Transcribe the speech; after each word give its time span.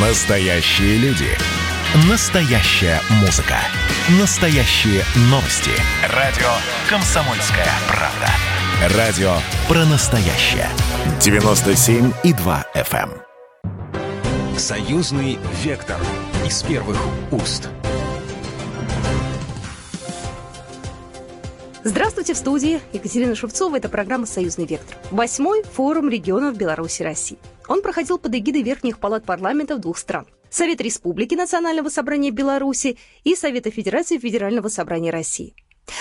Настоящие 0.00 0.96
люди. 0.98 1.26
Настоящая 2.08 3.00
музыка. 3.20 3.56
Настоящие 4.20 5.02
новости. 5.22 5.72
Радио 6.14 6.46
«Комсомольская 6.88 7.66
правда». 7.88 8.96
Радио 8.96 9.32
про 9.66 9.84
настоящее. 9.86 10.68
97,2 11.18 12.64
FM. 12.76 13.10
эм. 13.10 14.56
Союзный 14.56 15.36
вектор 15.64 15.96
из 16.46 16.62
первых 16.62 16.96
уст. 17.32 17.68
Здравствуйте, 21.82 22.34
в 22.34 22.36
студии 22.36 22.80
Екатерина 22.92 23.34
Шевцова. 23.34 23.76
Это 23.76 23.88
программа 23.88 24.26
«Союзный 24.26 24.66
вектор». 24.66 24.96
Восьмой 25.10 25.64
форум 25.64 26.08
регионов 26.08 26.56
Беларуси 26.56 27.02
и 27.02 27.04
России. 27.04 27.38
Он 27.68 27.82
проходил 27.82 28.18
под 28.18 28.34
эгидой 28.34 28.62
верхних 28.62 28.98
палат 28.98 29.24
парламентов 29.24 29.80
двух 29.80 29.98
стран. 29.98 30.26
Совет 30.50 30.80
Республики 30.80 31.34
Национального 31.34 31.90
собрания 31.90 32.30
Беларуси 32.30 32.98
и 33.22 33.34
Совета 33.34 33.70
Федерации 33.70 34.18
Федерального 34.18 34.68
собрания 34.68 35.10
России. 35.10 35.54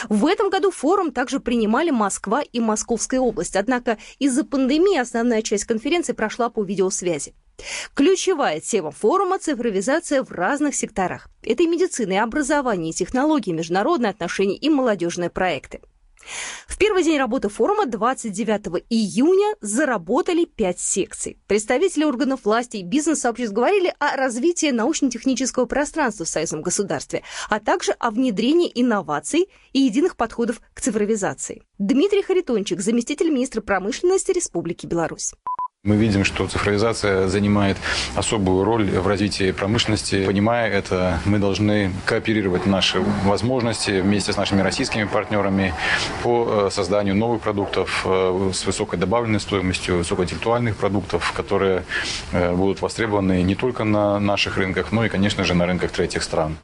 В 0.09 0.25
этом 0.25 0.49
году 0.49 0.71
форум 0.71 1.11
также 1.11 1.39
принимали 1.39 1.91
Москва 1.91 2.41
и 2.41 2.59
Московская 2.59 3.19
область, 3.19 3.55
однако 3.55 3.97
из-за 4.19 4.43
пандемии 4.43 4.97
основная 4.97 5.41
часть 5.41 5.65
конференции 5.65 6.13
прошла 6.13 6.49
по 6.49 6.63
видеосвязи. 6.63 7.33
Ключевая 7.93 8.59
тема 8.59 8.91
форума– 8.91 9.39
цифровизация 9.39 10.23
в 10.23 10.31
разных 10.31 10.75
секторах. 10.75 11.27
Это 11.41 11.63
и 11.63 11.67
медицина, 11.67 12.13
и 12.13 12.17
образование, 12.17 12.91
и 12.91 12.93
технологии, 12.93 13.51
международные 13.51 14.11
отношения 14.11 14.55
и 14.55 14.69
молодежные 14.69 15.29
проекты. 15.29 15.81
В 16.67 16.77
первый 16.77 17.03
день 17.03 17.17
работы 17.17 17.49
форума 17.49 17.85
29 17.85 18.83
июня 18.89 19.55
заработали 19.61 20.45
пять 20.45 20.79
секций. 20.79 21.37
Представители 21.47 22.03
органов 22.03 22.45
власти 22.45 22.77
и 22.77 22.83
бизнес-сообществ 22.83 23.53
говорили 23.53 23.93
о 23.99 24.15
развитии 24.15 24.71
научно-технического 24.71 25.65
пространства 25.65 26.25
в 26.25 26.29
союзном 26.29 26.61
государстве, 26.61 27.23
а 27.49 27.59
также 27.59 27.93
о 27.93 28.11
внедрении 28.11 28.71
инноваций 28.73 29.49
и 29.73 29.79
единых 29.79 30.15
подходов 30.15 30.61
к 30.73 30.81
цифровизации. 30.81 31.63
Дмитрий 31.77 32.21
Харитончик, 32.21 32.81
заместитель 32.81 33.29
министра 33.29 33.61
промышленности 33.61 34.31
Республики 34.31 34.85
Беларусь. 34.85 35.33
Мы 35.87 35.95
видим, 35.95 36.25
что 36.25 36.45
цифровизация 36.47 37.29
занимает 37.29 37.77
особую 38.13 38.65
роль 38.65 38.89
в 38.89 39.07
развитии 39.07 39.53
промышленности. 39.53 40.25
Понимая 40.25 40.69
это, 40.69 41.21
мы 41.23 41.39
должны 41.39 41.93
кооперировать 42.05 42.65
наши 42.65 42.99
возможности 43.23 44.01
вместе 44.01 44.33
с 44.33 44.35
нашими 44.35 44.59
российскими 44.59 45.05
партнерами 45.05 45.73
по 46.23 46.67
э, 46.67 46.69
созданию 46.71 47.15
новых 47.15 47.41
продуктов 47.41 48.01
э, 48.05 48.51
с 48.53 48.65
высокой 48.65 48.99
добавленной 48.99 49.39
стоимостью, 49.39 49.99
высокоинтеллектуальных 49.99 50.75
продуктов, 50.75 51.31
которые 51.31 51.85
э, 52.33 52.53
будут 52.53 52.81
востребованы 52.81 53.41
не 53.41 53.55
только 53.55 53.85
на 53.85 54.19
наших 54.19 54.57
рынках, 54.57 54.91
но 54.91 55.05
и, 55.05 55.09
конечно 55.09 55.45
же, 55.45 55.53
на 55.53 55.65
рынках 55.65 55.91
третьих 55.91 56.21
стран. 56.21 56.57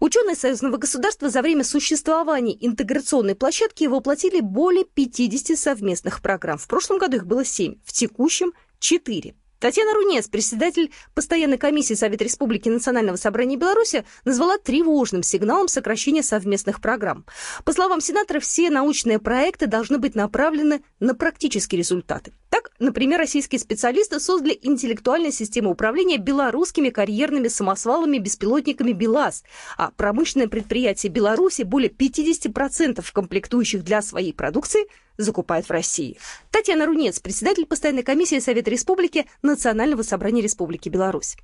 Ученые 0.00 0.36
союзного 0.36 0.76
государства 0.76 1.30
за 1.30 1.40
время 1.40 1.64
существования 1.64 2.54
интеграционной 2.60 3.34
площадки 3.34 3.84
воплотили 3.84 4.40
более 4.40 4.84
50 4.84 5.58
совместных 5.58 6.20
программ. 6.20 6.58
В 6.58 6.68
прошлом 6.68 6.98
году 6.98 7.16
их 7.16 7.26
было 7.26 7.42
7, 7.42 7.76
в 7.82 7.92
текущем– 7.92 8.52
4. 8.78 9.34
Татьяна 9.58 9.94
Рунец, 9.94 10.28
председатель 10.28 10.92
постоянной 11.14 11.56
комиссии 11.56 11.94
Совета 11.94 12.24
Республики 12.24 12.68
Национального 12.68 13.16
собрания 13.16 13.56
Беларуси, 13.56 14.04
назвала 14.26 14.58
тревожным 14.58 15.22
сигналом 15.22 15.68
сокращения 15.68 16.22
совместных 16.22 16.82
программ. 16.82 17.24
По 17.64 17.72
словам 17.72 18.02
сенатора, 18.02 18.38
все 18.40 18.68
научные 18.68 19.18
проекты 19.18 19.66
должны 19.66 19.98
быть 19.98 20.14
направлены 20.14 20.82
на 21.00 21.14
практические 21.14 21.78
результаты. 21.78 22.32
Так, 22.50 22.70
например, 22.78 23.18
российские 23.18 23.58
специалисты 23.58 24.20
создали 24.20 24.58
интеллектуальную 24.60 25.32
систему 25.32 25.70
управления 25.70 26.18
белорусскими 26.18 26.90
карьерными 26.90 27.48
самосвалами-беспилотниками 27.48 28.92
БелАЗ, 28.92 29.42
а 29.78 29.90
промышленное 29.90 30.48
предприятие 30.48 31.10
Беларуси 31.10 31.62
более 31.62 31.90
50% 31.90 33.02
комплектующих 33.10 33.82
для 33.82 34.02
своей 34.02 34.34
продукции 34.34 34.86
закупает 35.16 35.66
в 35.66 35.70
России. 35.70 36.18
Татьяна 36.50 36.86
Рунец, 36.86 37.20
председатель 37.20 37.66
постоянной 37.66 38.02
комиссии 38.02 38.38
Совета 38.38 38.70
Республики 38.70 39.26
Национального 39.42 40.02
собрания 40.02 40.42
Республики 40.42 40.88
Беларусь. 40.88 41.36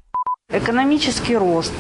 Экономический 0.53 1.35
рост, 1.35 1.73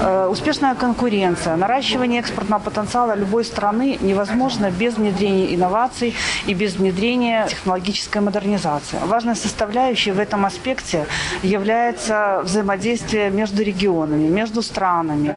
э, 0.00 0.26
успешная 0.28 0.74
конкуренция, 0.74 1.56
наращивание 1.56 2.20
экспортного 2.20 2.62
потенциала 2.62 3.14
любой 3.14 3.44
страны 3.44 3.98
невозможно 4.00 4.70
без 4.70 4.94
внедрения 4.94 5.54
инноваций 5.54 6.14
и 6.46 6.54
без 6.54 6.76
внедрения 6.76 7.46
технологической 7.48 8.22
модернизации. 8.22 8.98
Важной 9.04 9.36
составляющей 9.36 10.12
в 10.12 10.18
этом 10.18 10.46
аспекте 10.46 11.06
является 11.42 12.40
взаимодействие 12.44 13.28
между 13.28 13.62
регионами, 13.62 14.26
между 14.26 14.62
странами. 14.62 15.36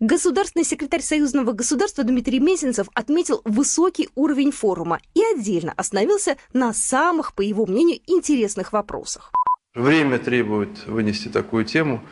Государственный 0.00 0.64
секретарь 0.64 1.02
Союзного 1.02 1.52
государства 1.52 2.02
Дмитрий 2.02 2.40
Мезенцев 2.40 2.86
отметил 2.94 3.42
высокий 3.44 4.08
уровень 4.14 4.50
форума 4.50 4.98
и 5.12 5.20
отдельно 5.22 5.74
остановился 5.76 6.38
на 6.54 6.72
самых, 6.72 7.34
по 7.34 7.42
его 7.42 7.66
мнению, 7.66 8.00
интересных 8.06 8.72
вопросах. 8.72 9.30
Время 9.74 10.18
требует 10.18 10.86
вынести 10.86 11.28
такую 11.28 11.66
тему 11.66 12.02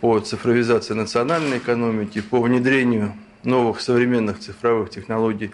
по 0.00 0.20
цифровизации 0.20 0.94
национальной 0.94 1.58
экономики, 1.58 2.22
по 2.22 2.40
внедрению 2.40 3.14
новых 3.42 3.82
современных 3.82 4.40
цифровых 4.40 4.88
технологий 4.88 5.50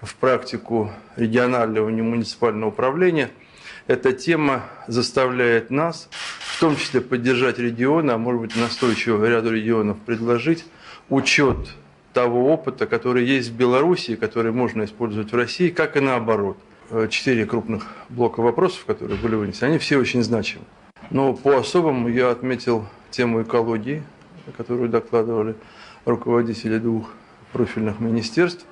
в 0.00 0.14
практику 0.14 0.92
регионального 1.16 1.88
и 1.88 2.00
муниципального 2.00 2.68
управления. 2.70 3.28
Эта 3.88 4.12
тема 4.12 4.62
заставляет 4.86 5.70
нас, 5.70 6.08
в 6.38 6.60
том 6.60 6.76
числе 6.76 7.00
поддержать 7.00 7.58
регионы, 7.58 8.12
а 8.12 8.18
может 8.18 8.40
быть 8.40 8.56
настойчиво 8.56 9.24
ряду 9.24 9.50
регионов 9.50 9.98
предложить 9.98 10.64
учет 11.08 11.58
того 12.12 12.52
опыта, 12.52 12.86
который 12.86 13.24
есть 13.24 13.50
в 13.50 13.56
Беларуси, 13.56 14.16
который 14.16 14.52
можно 14.52 14.84
использовать 14.84 15.32
в 15.32 15.36
России, 15.36 15.70
как 15.70 15.96
и 15.96 16.00
наоборот. 16.00 16.56
Четыре 17.10 17.46
крупных 17.46 17.86
блока 18.08 18.40
вопросов, 18.40 18.84
которые 18.84 19.18
были 19.18 19.34
вынесены, 19.34 19.70
они 19.70 19.78
все 19.78 19.96
очень 19.96 20.22
значимы. 20.22 20.64
Но 21.10 21.32
по 21.34 21.56
особому 21.56 22.08
я 22.08 22.30
отметил 22.30 22.86
тему 23.10 23.42
экологии, 23.42 24.02
которую 24.56 24.88
докладывали 24.88 25.56
руководители 26.04 26.78
двух 26.78 27.10
профильных 27.52 28.00
министерств. 28.00 28.66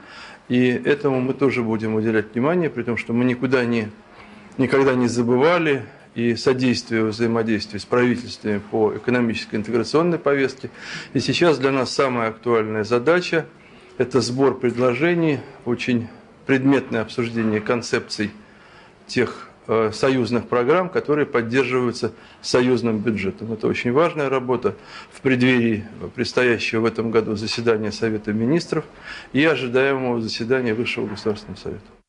И 0.49 0.69
этому 0.69 1.21
мы 1.21 1.35
тоже 1.35 1.63
будем 1.63 1.95
уделять 1.95 2.35
внимание, 2.35 2.69
при 2.69 2.83
том, 2.83 2.97
что 2.97 3.13
мы 3.13 3.25
никуда 3.25 3.65
не, 3.65 3.89
никогда 4.59 4.95
не 4.95 5.09
забывали 5.09 5.85
и 6.15 6.37
содействие 6.37 7.05
взаимодействию 7.05 7.81
с 7.81 7.85
правительствами 7.85 8.61
по 8.71 8.95
экономической 8.97 9.57
интеграционной 9.57 10.19
повестке. 10.19 10.71
И 11.15 11.21
сейчас 11.21 11.59
для 11.59 11.71
нас 11.71 11.93
самая 11.93 12.29
актуальная 12.29 12.85
задача– 12.85 13.47
это 13.99 14.21
сбор 14.21 14.59
предложений, 14.59 15.41
очень 15.65 16.09
предметное 16.47 17.03
обсуждение 17.03 17.61
концепций 17.61 18.31
тех 19.07 19.53
Э, 19.69 19.93
союзных 19.93 20.49
программ, 20.49 20.89
которые 20.89 21.25
поддерживаются 21.25 22.13
союзным 22.41 22.99
бюджетом. 22.99 23.53
Это 23.53 23.69
очень 23.69 23.93
важная 23.93 24.29
работа 24.29 24.75
в 25.13 25.21
преддверии 25.21 25.87
предстоящего 26.17 26.81
в 26.81 26.85
этом 26.85 27.13
году 27.13 27.37
заседания 27.37 27.93
Совета 27.93 28.33
министров 28.33 28.85
и 29.33 29.45
ожидаемого 29.45 30.21
заседания 30.21 30.75
Высшего 30.75 31.07
государственного 31.07 31.61
совета. 31.61 32.02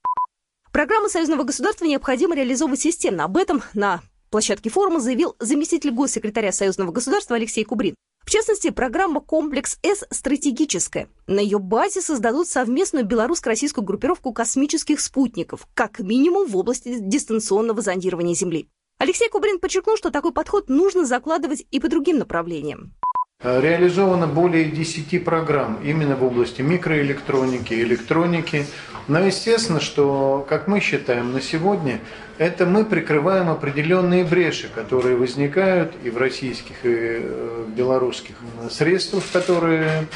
Программу 0.74 1.08
союзного 1.08 1.44
государства 1.44 1.86
необходимо 1.86 2.36
реализовывать 2.36 2.82
системно. 2.82 3.26
Об 3.26 3.38
этом 3.38 3.62
на 3.76 4.02
площадке 4.32 4.72
форума 4.72 5.00
заявил 5.00 5.36
заместитель 5.40 5.92
госсекретаря 5.92 6.52
Союзного 6.52 6.92
государства 6.92 7.36
Алексей 7.36 7.64
Кубрин. 7.64 7.94
В 8.26 8.32
частности, 8.32 8.72
программа 8.72 9.22
«Комплекс-С» 9.22 10.04
стратегическая. 10.10 11.10
На 11.28 11.42
ее 11.42 11.60
базе 11.60 12.02
создадут 12.02 12.48
совместную 12.48 13.06
белорусско-российскую 13.06 13.86
группировку 13.86 14.34
космических 14.34 15.00
спутников, 15.00 15.68
как 15.76 16.00
минимум 16.00 16.48
в 16.48 16.58
области 16.58 16.98
дистанционного 17.00 17.84
зондирования 17.84 18.34
Земли. 18.34 18.68
Алексей 18.98 19.30
Кубрин 19.30 19.60
подчеркнул, 19.60 19.96
что 19.96 20.10
такой 20.10 20.34
подход 20.34 20.70
нужно 20.70 21.06
закладывать 21.06 21.68
и 21.70 21.80
по 21.80 21.88
другим 21.88 22.18
направлениям. 22.18 22.96
Реализовано 23.44 24.26
более 24.26 24.72
10 24.72 25.24
программ 25.24 25.82
именно 25.84 26.16
в 26.16 26.24
области 26.24 26.62
микроэлектроники, 26.62 27.74
электроники. 27.74 28.66
Но 29.08 29.20
естественно, 29.20 29.82
что, 29.82 30.46
как 30.48 30.68
мы 30.68 30.80
считаем 30.80 31.34
на 31.34 31.42
сегодня, 31.42 32.00
это 32.38 32.66
мы 32.66 32.86
прикрываем 32.86 33.50
определенные 33.50 34.24
бреши, 34.24 34.70
которые 34.74 35.18
возникают 35.18 35.94
и 36.04 36.10
в 36.10 36.18
российских, 36.18 36.76
и 36.84 37.20
э, 37.22 37.66
в 37.68 37.76
белорусских 37.76 38.36
средствах, 38.70 39.24
которые 39.32 40.08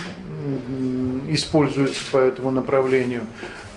используются 1.27 2.01
по 2.11 2.17
этому 2.17 2.51
направлению. 2.51 3.23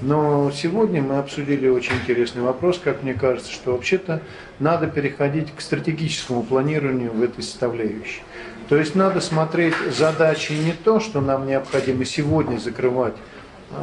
Но 0.01 0.51
сегодня 0.51 1.03
мы 1.03 1.19
обсудили 1.19 1.69
очень 1.69 1.95
интересный 1.97 2.43
вопрос, 2.43 2.81
как 2.83 3.03
мне 3.03 3.13
кажется, 3.13 3.53
что 3.53 3.73
вообще-то 3.73 4.23
надо 4.59 4.87
переходить 4.87 5.53
к 5.55 5.61
стратегическому 5.61 6.43
планированию 6.43 7.13
в 7.13 7.23
этой 7.23 7.43
составляющей. 7.43 8.23
То 8.69 8.77
есть 8.77 8.95
надо 8.95 9.21
смотреть 9.21 9.75
задачи 9.91 10.53
не 10.53 10.73
то, 10.73 11.01
что 11.01 11.21
нам 11.21 11.47
необходимо 11.47 12.05
сегодня 12.05 12.57
закрывать 12.57 13.15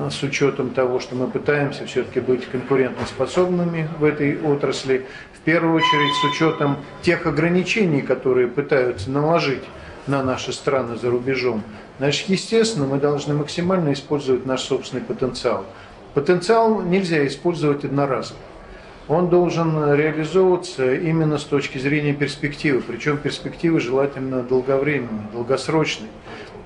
с 0.09 0.21
учетом 0.23 0.71
того, 0.71 0.99
что 0.99 1.15
мы 1.15 1.27
пытаемся 1.27 1.85
все-таки 1.85 2.19
быть 2.19 2.45
конкурентоспособными 2.45 3.89
в 3.99 4.03
этой 4.03 4.39
отрасли, 4.41 5.05
в 5.33 5.39
первую 5.39 5.75
очередь 5.75 6.13
с 6.21 6.35
учетом 6.35 6.77
тех 7.01 7.25
ограничений, 7.25 8.01
которые 8.01 8.47
пытаются 8.47 9.09
наложить 9.09 9.63
на 10.05 10.23
наши 10.23 10.51
страны 10.51 10.97
за 10.97 11.09
рубежом, 11.09 11.63
значит, 11.99 12.29
естественно, 12.29 12.85
мы 12.85 12.97
должны 12.97 13.33
максимально 13.33 13.93
использовать 13.93 14.45
наш 14.45 14.61
собственный 14.61 15.03
потенциал. 15.03 15.65
Потенциал 16.13 16.81
нельзя 16.81 17.25
использовать 17.27 17.85
одноразово. 17.85 18.39
Он 19.07 19.29
должен 19.29 19.93
реализовываться 19.93 20.93
именно 20.93 21.37
с 21.37 21.43
точки 21.43 21.77
зрения 21.77 22.13
перспективы, 22.13 22.81
причем 22.85 23.17
перспективы 23.17 23.79
желательно 23.79 24.43
долговременной, 24.43 25.31
долгосрочной. 25.31 26.09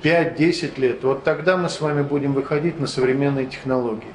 5-10 0.04 0.80
лет, 0.80 1.04
вот 1.04 1.24
тогда 1.24 1.58
мы 1.58 1.70
с 1.70 1.80
вами 1.82 2.02
будем 2.02 2.34
выходить 2.34 2.80
на 2.80 2.88
современные 2.88 3.46
технологии. 3.46 4.12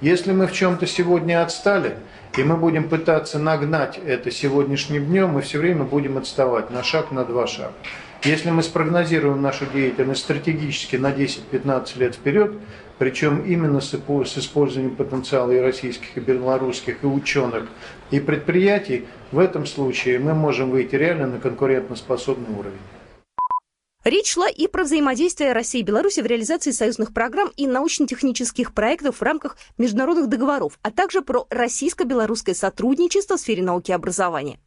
Если 0.00 0.32
мы 0.32 0.46
в 0.46 0.52
чем-то 0.52 0.86
сегодня 0.86 1.42
отстали, 1.42 1.96
и 2.36 2.42
мы 2.42 2.56
будем 2.56 2.88
пытаться 2.88 3.38
нагнать 3.38 3.98
это 3.98 4.30
сегодняшним 4.30 5.06
днем, 5.06 5.30
мы 5.30 5.42
все 5.42 5.58
время 5.58 5.84
будем 5.84 6.16
отставать 6.16 6.70
на 6.70 6.82
шаг, 6.82 7.10
на 7.10 7.24
два 7.24 7.46
шага. 7.46 7.72
Если 8.22 8.50
мы 8.50 8.62
спрогнозируем 8.62 9.40
нашу 9.40 9.64
деятельность 9.66 10.20
стратегически 10.20 10.96
на 10.96 11.10
10-15 11.10 11.98
лет 11.98 12.14
вперед, 12.14 12.52
причем 12.98 13.42
именно 13.44 13.80
с 13.80 13.94
использованием 13.94 14.94
потенциала 14.94 15.52
и 15.52 15.58
российских, 15.58 16.16
и 16.16 16.20
белорусских, 16.20 17.02
и 17.02 17.06
ученых, 17.06 17.64
и 18.10 18.20
предприятий, 18.20 19.06
в 19.32 19.38
этом 19.38 19.64
случае 19.64 20.18
мы 20.18 20.34
можем 20.34 20.70
выйти 20.70 20.96
реально 20.96 21.28
на 21.28 21.38
конкурентоспособный 21.38 22.54
уровень. 22.58 22.78
Речь 24.02 24.32
шла 24.32 24.48
и 24.48 24.66
про 24.66 24.84
взаимодействие 24.84 25.52
России 25.52 25.80
и 25.80 25.84
Беларуси 25.84 26.20
в 26.20 26.26
реализации 26.26 26.70
союзных 26.70 27.12
программ 27.12 27.50
и 27.56 27.66
научно-технических 27.66 28.72
проектов 28.72 29.16
в 29.16 29.22
рамках 29.22 29.58
международных 29.76 30.28
договоров, 30.28 30.78
а 30.80 30.90
также 30.90 31.20
про 31.20 31.46
российско-белорусское 31.50 32.54
сотрудничество 32.54 33.36
в 33.36 33.40
сфере 33.40 33.62
науки 33.62 33.90
и 33.90 33.94
образования. 33.94 34.58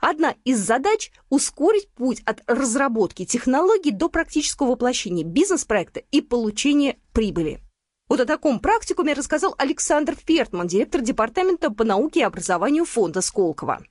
Одна 0.00 0.34
из 0.44 0.58
задач– 0.58 1.12
ускорить 1.28 1.90
путь 1.90 2.22
от 2.24 2.40
разработки 2.46 3.26
технологий 3.26 3.90
до 3.90 4.08
практического 4.08 4.68
воплощения 4.68 5.24
бизнес-проекта 5.24 6.00
и 6.10 6.22
получения 6.22 6.96
прибыли. 7.12 7.60
Вот 8.08 8.20
о 8.20 8.26
таком 8.26 8.60
практикуме 8.60 9.12
рассказал 9.12 9.54
Александр 9.58 10.16
Фертман, 10.26 10.66
директор 10.66 11.02
Департамента 11.02 11.70
по 11.70 11.84
науке 11.84 12.20
и 12.20 12.24
образованию 12.24 12.86
фонда 12.86 13.20
Сколково. 13.20 13.84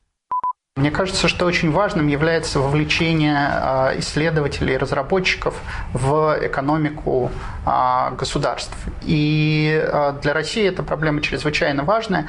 Мне 0.79 0.91
кажется, 0.91 1.27
что 1.27 1.45
очень 1.45 1.71
важным 1.71 2.07
является 2.07 2.61
вовлечение 2.61 3.35
а, 3.37 3.93
исследователей 3.97 4.75
и 4.75 4.77
разработчиков 4.77 5.59
в 5.91 6.39
экономику 6.41 7.31
а, 7.65 8.11
государств. 8.11 8.77
И 9.01 9.77
а, 9.91 10.13
для 10.13 10.31
России 10.31 10.65
эта 10.65 10.81
проблема 10.81 11.21
чрезвычайно 11.21 11.83
важная. 11.83 12.27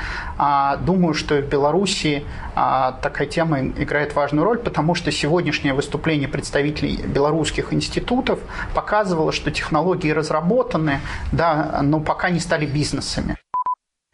Думаю, 0.81 1.15
что 1.15 1.39
и 1.39 1.43
в 1.43 1.49
Беларуси 1.49 2.25
такая 2.55 3.29
тема 3.29 3.61
играет 3.61 4.17
важную 4.17 4.45
роль, 4.45 4.59
потому 4.59 4.97
что 4.97 5.13
сегодняшнее 5.13 5.73
выступление 5.73 6.27
представителей 6.27 6.97
белорусских 6.97 7.73
институтов 7.73 8.41
показывало, 8.75 9.31
что 9.31 9.53
технологии 9.53 10.11
разработаны, 10.11 11.01
да, 11.31 11.81
но 11.83 12.01
пока 12.01 12.31
не 12.31 12.41
стали 12.41 12.67
бизнесами. 12.67 13.37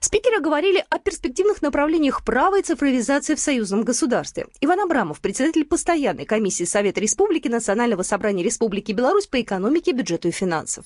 Спикеры 0.01 0.41
говорили 0.41 0.85
о 0.91 0.99
перспективных 0.99 1.63
направлениях 1.63 2.25
права 2.25 2.59
и 2.59 2.63
цифровизации 2.63 3.35
в 3.35 3.41
союзном 3.41 3.83
государстве. 3.83 4.47
Иван 4.61 4.81
Абрамов, 4.81 5.21
председатель 5.21 5.65
постоянной 5.65 6.27
комиссии 6.27 6.65
Совета 6.65 7.01
Республики 7.01 7.49
Национального 7.49 8.03
собрания 8.03 8.43
Республики 8.43 8.93
Беларусь 8.93 9.27
по 9.27 9.41
экономике, 9.41 9.93
бюджету 9.93 10.29
и 10.29 10.33
финансам. 10.33 10.85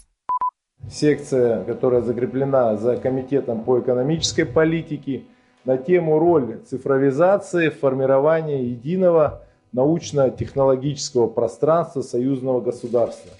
Секция, 0.90 1.64
которая 1.64 2.02
закреплена 2.02 2.76
за 2.76 2.96
Комитетом 2.96 3.64
по 3.64 3.80
экономической 3.80 4.44
политике, 4.44 5.24
на 5.64 5.76
тему 5.76 6.18
роль 6.18 6.60
цифровизации 6.66 7.68
в 7.68 7.78
формировании 7.78 8.64
единого 8.64 9.44
научно-технологического 9.72 11.26
пространства 11.26 12.02
союзного 12.02 12.60
государства. 12.60 13.30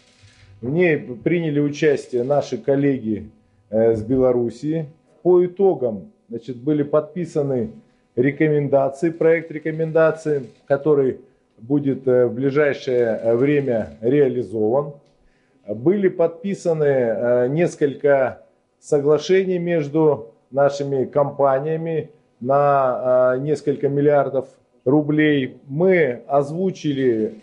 В 0.60 0.68
ней 0.68 0.98
приняли 0.98 1.60
участие 1.60 2.22
наши 2.22 2.58
коллеги 2.58 3.30
э, 3.70 3.96
с 3.96 4.02
Белоруссии, 4.02 4.90
по 5.22 5.44
итогам 5.44 6.12
значит, 6.28 6.56
были 6.56 6.82
подписаны 6.82 7.70
рекомендации, 8.16 9.10
проект 9.10 9.50
рекомендаций, 9.50 10.50
который 10.66 11.20
будет 11.58 12.06
э, 12.08 12.26
в 12.26 12.34
ближайшее 12.34 13.20
э, 13.22 13.36
время 13.36 13.98
реализован. 14.00 14.94
Были 15.66 16.08
подписаны 16.08 16.84
э, 16.84 17.48
несколько 17.48 18.42
соглашений 18.78 19.58
между 19.58 20.32
нашими 20.50 21.04
компаниями 21.04 22.10
на 22.40 23.36
несколько 23.38 23.90
миллиардов 23.90 24.48
рублей. 24.86 25.58
Мы 25.66 26.22
озвучили 26.26 27.34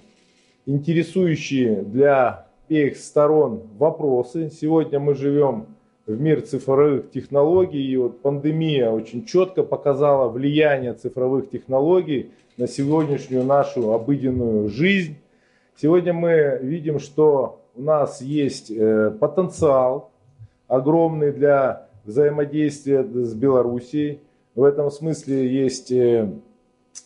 интересующие 0.65 1.83
для 1.83 2.47
всех 2.65 2.97
сторон 2.97 3.61
вопросы. 3.77 4.49
Сегодня 4.49 4.99
мы 4.99 5.13
живем 5.13 5.67
в 6.07 6.19
мир 6.19 6.41
цифровых 6.41 7.11
технологий. 7.11 7.85
И 7.85 7.97
вот 7.97 8.21
пандемия 8.21 8.89
очень 8.89 9.25
четко 9.25 9.63
показала 9.63 10.29
влияние 10.29 10.93
цифровых 10.93 11.49
технологий 11.49 12.31
на 12.57 12.67
сегодняшнюю 12.67 13.43
нашу 13.43 13.91
обыденную 13.91 14.69
жизнь. 14.69 15.17
Сегодня 15.75 16.13
мы 16.13 16.59
видим, 16.61 16.99
что 16.99 17.61
у 17.75 17.81
нас 17.83 18.21
есть 18.21 18.71
э, 18.71 19.11
потенциал 19.19 20.09
огромный 20.67 21.31
для 21.31 21.87
взаимодействия 22.05 23.03
с 23.03 23.33
Белоруссией. 23.35 24.21
В 24.55 24.63
этом 24.63 24.89
смысле 24.89 25.47
есть 25.47 25.91
э, 25.91 26.31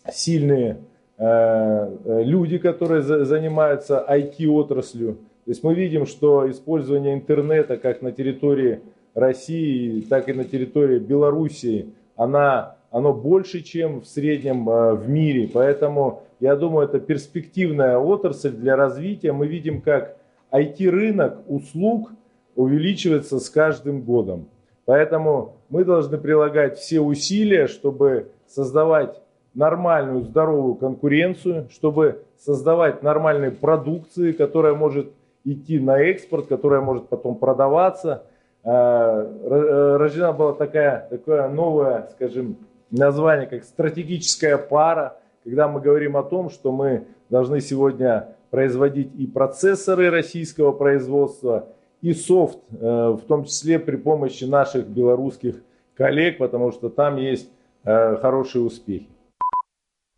сильные 0.09 0.77
э, 1.17 2.23
люди, 2.23 2.59
которые 2.59 3.01
занимаются 3.01 4.05
IT-отраслью. 4.07 5.17
То 5.45 5.51
есть 5.51 5.63
мы 5.63 5.73
видим, 5.73 6.05
что 6.05 6.49
использование 6.49 7.13
интернета 7.13 7.77
как 7.77 8.01
на 8.01 8.11
территории 8.11 8.81
России, 9.13 10.01
так 10.01 10.29
и 10.29 10.33
на 10.33 10.43
территории 10.43 10.99
Белоруссии, 10.99 11.89
она, 12.15 12.75
оно 12.91 13.13
больше, 13.13 13.61
чем 13.61 14.01
в 14.01 14.05
среднем 14.05 14.69
э, 14.69 14.93
в 14.93 15.09
мире. 15.09 15.49
Поэтому 15.51 16.23
я 16.39 16.55
думаю, 16.55 16.87
это 16.87 16.99
перспективная 16.99 17.97
отрасль 17.97 18.51
для 18.51 18.75
развития. 18.75 19.31
Мы 19.31 19.47
видим, 19.47 19.81
как 19.81 20.17
IT-рынок 20.51 21.39
услуг 21.47 22.11
увеличивается 22.55 23.39
с 23.39 23.49
каждым 23.49 24.01
годом. 24.01 24.47
Поэтому 24.85 25.55
мы 25.69 25.85
должны 25.85 26.17
прилагать 26.17 26.77
все 26.77 26.99
усилия, 26.99 27.67
чтобы 27.67 28.31
создавать 28.47 29.21
нормальную, 29.53 30.23
здоровую 30.23 30.75
конкуренцию, 30.75 31.67
чтобы 31.71 32.23
создавать 32.37 33.03
нормальные 33.03 33.51
продукции, 33.51 34.31
которая 34.31 34.73
может 34.73 35.11
идти 35.43 35.79
на 35.79 35.99
экспорт, 35.99 36.47
которая 36.47 36.81
может 36.81 37.09
потом 37.09 37.35
продаваться. 37.35 38.23
А, 38.63 39.23
э, 39.23 39.97
рождена 39.97 40.33
была 40.33 40.53
такая, 40.53 41.07
такое 41.09 41.49
новое, 41.49 42.09
скажем, 42.11 42.57
название, 42.91 43.47
как 43.47 43.63
стратегическая 43.63 44.57
пара, 44.57 45.17
когда 45.43 45.67
мы 45.67 45.81
говорим 45.81 46.17
о 46.17 46.23
том, 46.23 46.49
что 46.49 46.71
мы 46.71 47.05
должны 47.29 47.61
сегодня 47.61 48.35
производить 48.51 49.09
и 49.17 49.25
процессоры 49.25 50.09
российского 50.09 50.73
производства, 50.73 51.69
и 52.01 52.13
софт, 52.13 52.59
э, 52.71 52.75
в 52.75 53.21
том 53.27 53.45
числе 53.45 53.79
при 53.79 53.95
помощи 53.95 54.43
наших 54.43 54.87
белорусских 54.87 55.55
коллег, 55.95 56.37
потому 56.37 56.71
что 56.71 56.89
там 56.89 57.17
есть 57.17 57.49
э, 57.83 58.17
хорошие 58.17 58.63
успехи. 58.63 59.07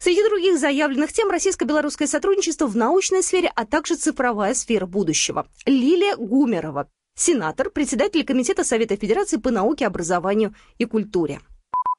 Среди 0.04 0.22
других 0.22 0.60
заявленных 0.60 1.14
тем 1.14 1.32
российско-белорусское 1.32 2.10
сотрудничество 2.10 2.68
в 2.68 2.76
научной 2.76 3.24
сфере, 3.24 3.50
а 3.56 3.66
также 3.66 3.96
цифровая 3.96 4.54
сфера 4.54 4.86
будущего. 4.86 5.48
Лилия 5.66 6.18
Гумерова, 6.18 6.90
сенатор, 7.16 7.70
председатель 7.70 8.26
Комитета 8.26 8.66
Совета 8.66 8.98
Федерации 8.98 9.38
по 9.38 9.50
науке, 9.50 9.88
образованию 9.88 10.56
и 10.78 10.84
культуре. 10.84 11.40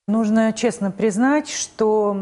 Нужно 0.06 0.52
честно 0.52 0.90
признать, 0.90 1.48
что 1.48 2.14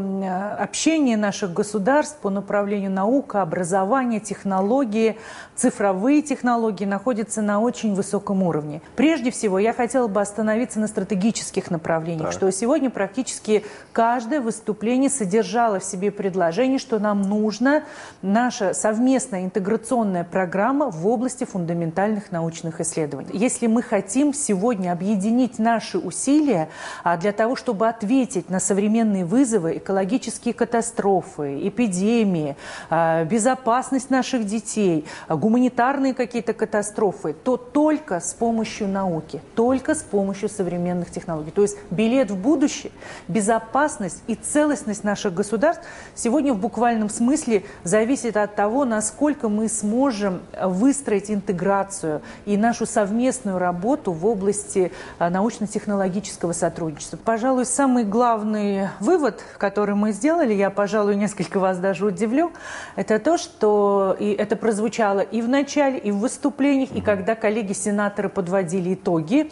общение 0.57 1.17
наших 1.17 1.51
государств 1.51 2.17
по 2.21 2.29
направлению 2.29 2.89
наука, 2.91 3.41
образования, 3.41 4.21
технологии, 4.21 5.17
цифровые 5.57 6.21
технологии 6.21 6.85
находится 6.85 7.41
на 7.41 7.59
очень 7.59 7.93
высоком 7.93 8.41
уровне. 8.41 8.81
Прежде 8.95 9.31
всего, 9.31 9.59
я 9.59 9.73
хотела 9.73 10.07
бы 10.07 10.21
остановиться 10.21 10.79
на 10.79 10.87
стратегических 10.87 11.69
направлениях, 11.71 12.27
так. 12.27 12.31
что 12.31 12.49
сегодня 12.53 12.89
практически 12.89 13.65
каждое 13.91 14.39
выступление 14.39 15.09
содержало 15.09 15.81
в 15.81 15.83
себе 15.83 16.09
предложение, 16.09 16.79
что 16.79 16.99
нам 16.99 17.21
нужна 17.21 17.83
наша 18.21 18.73
совместная 18.73 19.43
интеграционная 19.43 20.23
программа 20.23 20.89
в 20.89 21.05
области 21.05 21.43
фундаментальных 21.43 22.31
научных 22.31 22.79
исследований. 22.79 23.31
Если 23.33 23.67
мы 23.67 23.81
хотим 23.83 24.33
сегодня 24.33 24.93
объединить 24.93 25.59
наши 25.59 25.97
усилия 25.97 26.69
а, 27.03 27.17
для 27.17 27.33
того, 27.33 27.57
чтобы 27.57 27.72
чтобы 27.73 27.87
ответить 27.87 28.51
на 28.51 28.59
современные 28.59 29.25
вызовы, 29.25 29.77
экологические 29.77 30.53
катастрофы, 30.53 31.67
эпидемии, 31.67 32.55
а, 32.91 33.23
безопасность 33.25 34.11
наших 34.11 34.45
детей, 34.45 35.05
гуманитарные 35.27 36.13
какие-то 36.13 36.53
катастрофы, 36.53 37.33
то 37.33 37.57
только 37.57 38.19
с 38.19 38.35
помощью 38.35 38.87
науки, 38.87 39.41
только 39.55 39.95
с 39.95 40.03
помощью 40.03 40.49
современных 40.49 41.09
технологий. 41.09 41.49
То 41.49 41.63
есть 41.63 41.75
билет 41.89 42.29
в 42.29 42.37
будущее, 42.37 42.91
безопасность 43.27 44.21
и 44.27 44.35
целостность 44.35 45.03
наших 45.03 45.33
государств 45.33 45.83
сегодня 46.13 46.53
в 46.53 46.59
буквальном 46.59 47.09
смысле 47.09 47.63
зависит 47.83 48.37
от 48.37 48.53
того, 48.53 48.85
насколько 48.85 49.49
мы 49.49 49.67
сможем 49.67 50.41
выстроить 50.61 51.31
интеграцию 51.31 52.21
и 52.45 52.55
нашу 52.55 52.85
совместную 52.85 53.57
работу 53.57 54.11
в 54.11 54.27
области 54.27 54.91
а, 55.17 55.31
научно-технологического 55.31 56.53
сотрудничества. 56.53 57.17
Пожалуй, 57.17 57.62
самый 57.65 58.03
главный 58.03 58.89
вывод, 58.99 59.43
который 59.57 59.95
мы 59.95 60.11
сделали, 60.11 60.53
я, 60.53 60.69
пожалуй, 60.69 61.15
несколько 61.15 61.59
вас 61.59 61.77
даже 61.79 62.05
удивлю, 62.05 62.51
это 62.95 63.19
то, 63.19 63.37
что 63.37 64.15
и 64.19 64.31
это 64.31 64.55
прозвучало 64.55 65.19
и 65.19 65.41
в 65.41 65.49
начале, 65.49 65.97
и 65.97 66.11
в 66.11 66.17
выступлениях, 66.17 66.91
и 66.91 67.01
когда 67.01 67.35
коллеги-сенаторы 67.35 68.29
подводили 68.29 68.93
итоги, 68.93 69.51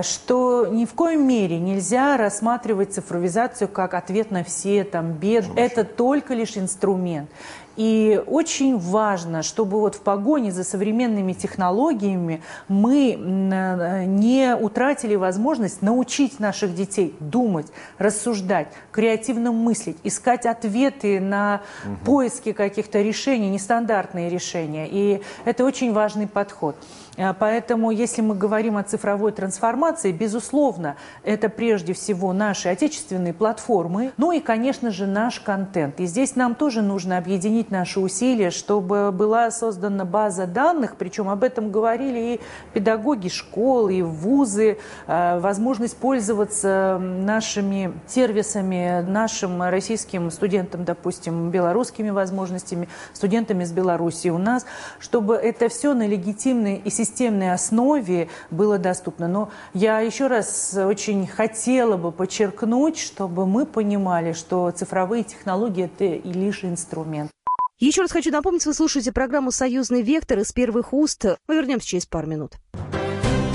что 0.00 0.66
ни 0.70 0.86
в 0.86 0.94
коем 0.94 1.26
мере 1.26 1.58
нельзя 1.58 2.16
рассматривать 2.16 2.94
цифровизацию 2.94 3.68
как 3.68 3.92
ответ 3.92 4.30
на 4.30 4.42
все 4.42 4.84
там 4.84 5.12
беды. 5.12 5.48
Это 5.56 5.84
только 5.84 6.32
лишь 6.32 6.56
инструмент. 6.56 7.28
И 7.76 8.22
очень 8.26 8.78
важно, 8.78 9.42
чтобы 9.42 9.80
вот 9.80 9.94
в 9.94 10.00
погоне 10.00 10.52
за 10.52 10.62
современными 10.62 11.32
технологиями 11.32 12.42
мы 12.68 13.12
э, 13.12 14.04
не 14.04 14.54
утратили 14.54 15.14
возможность 15.14 15.80
научить 15.80 16.38
наших 16.38 16.74
детей 16.74 17.14
думать, 17.18 17.68
рассуждать, 17.98 18.68
креативно 18.90 19.52
мыслить, 19.52 19.96
искать 20.04 20.44
ответы 20.44 21.18
на 21.18 21.62
угу. 21.84 21.96
поиски 22.04 22.52
каких-то 22.52 23.00
решений, 23.00 23.48
нестандартные 23.48 24.28
решения. 24.28 24.86
И 24.90 25.22
это 25.46 25.64
очень 25.64 25.94
важный 25.94 26.26
подход. 26.26 26.76
А, 27.18 27.34
поэтому, 27.34 27.90
если 27.90 28.22
мы 28.22 28.34
говорим 28.34 28.76
о 28.78 28.82
цифровой 28.82 29.32
трансформации, 29.32 30.12
безусловно, 30.12 30.96
это 31.22 31.48
прежде 31.48 31.92
всего 31.92 32.32
наши 32.32 32.68
отечественные 32.68 33.34
платформы, 33.34 34.12
ну 34.16 34.32
и, 34.32 34.40
конечно 34.40 34.90
же, 34.90 35.06
наш 35.06 35.40
контент. 35.40 36.00
И 36.00 36.06
здесь 36.06 36.36
нам 36.36 36.54
тоже 36.54 36.80
нужно 36.80 37.18
объединить 37.18 37.70
наши 37.70 38.00
усилия, 38.00 38.50
чтобы 38.50 39.12
была 39.12 39.50
создана 39.50 40.04
база 40.04 40.46
данных, 40.46 40.96
причем 40.96 41.28
об 41.28 41.44
этом 41.44 41.70
говорили 41.70 42.18
и 42.18 42.40
педагоги 42.72 43.28
школ, 43.28 43.88
и 43.88 44.00
вузы, 44.00 44.78
а, 45.06 45.38
возможность 45.38 45.98
пользоваться 45.98 46.98
нашими 46.98 47.92
сервисами, 48.06 49.04
нашим 49.06 49.62
российским 49.62 50.30
студентам, 50.30 50.84
допустим, 50.84 51.50
белорусскими 51.50 52.08
возможностями, 52.08 52.88
студентами 53.12 53.64
из 53.64 53.72
Беларуси 53.72 54.28
у 54.28 54.38
нас, 54.38 54.64
чтобы 54.98 55.34
это 55.34 55.68
все 55.68 55.92
на 55.92 56.06
легитимной 56.06 56.76
и 56.76 56.90
системной 57.04 57.52
основе 57.52 58.28
было 58.50 58.78
доступно. 58.78 59.28
Но 59.28 59.50
я 59.74 60.00
еще 60.00 60.26
раз 60.26 60.74
очень 60.76 61.26
хотела 61.26 61.96
бы 61.96 62.12
подчеркнуть, 62.12 62.98
чтобы 62.98 63.46
мы 63.46 63.66
понимали, 63.66 64.32
что 64.32 64.70
цифровые 64.70 65.24
технологии– 65.24 65.84
это 65.96 66.04
и 66.04 66.32
лишь 66.32 66.64
инструмент. 66.64 67.30
Еще 67.78 68.02
раз 68.02 68.12
хочу 68.12 68.30
напомнить, 68.30 68.64
вы 68.64 68.74
слушаете 68.74 69.10
программу 69.10 69.50
«Союзный 69.50 70.02
вектор» 70.02 70.38
из 70.38 70.52
первых 70.52 70.92
уст. 70.92 71.24
Мы 71.48 71.56
вернемся 71.56 71.88
через 71.88 72.06
пару 72.06 72.28
минут. 72.28 72.52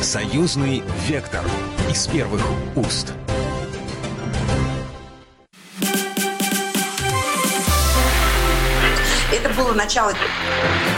«Союзный 0.01 0.83
вектор» 1.07 1.45
из 1.89 2.07
первых 2.07 2.41
уст. 2.75 3.13
Это 9.31 9.49
было 9.55 9.73
начало. 9.73 10.13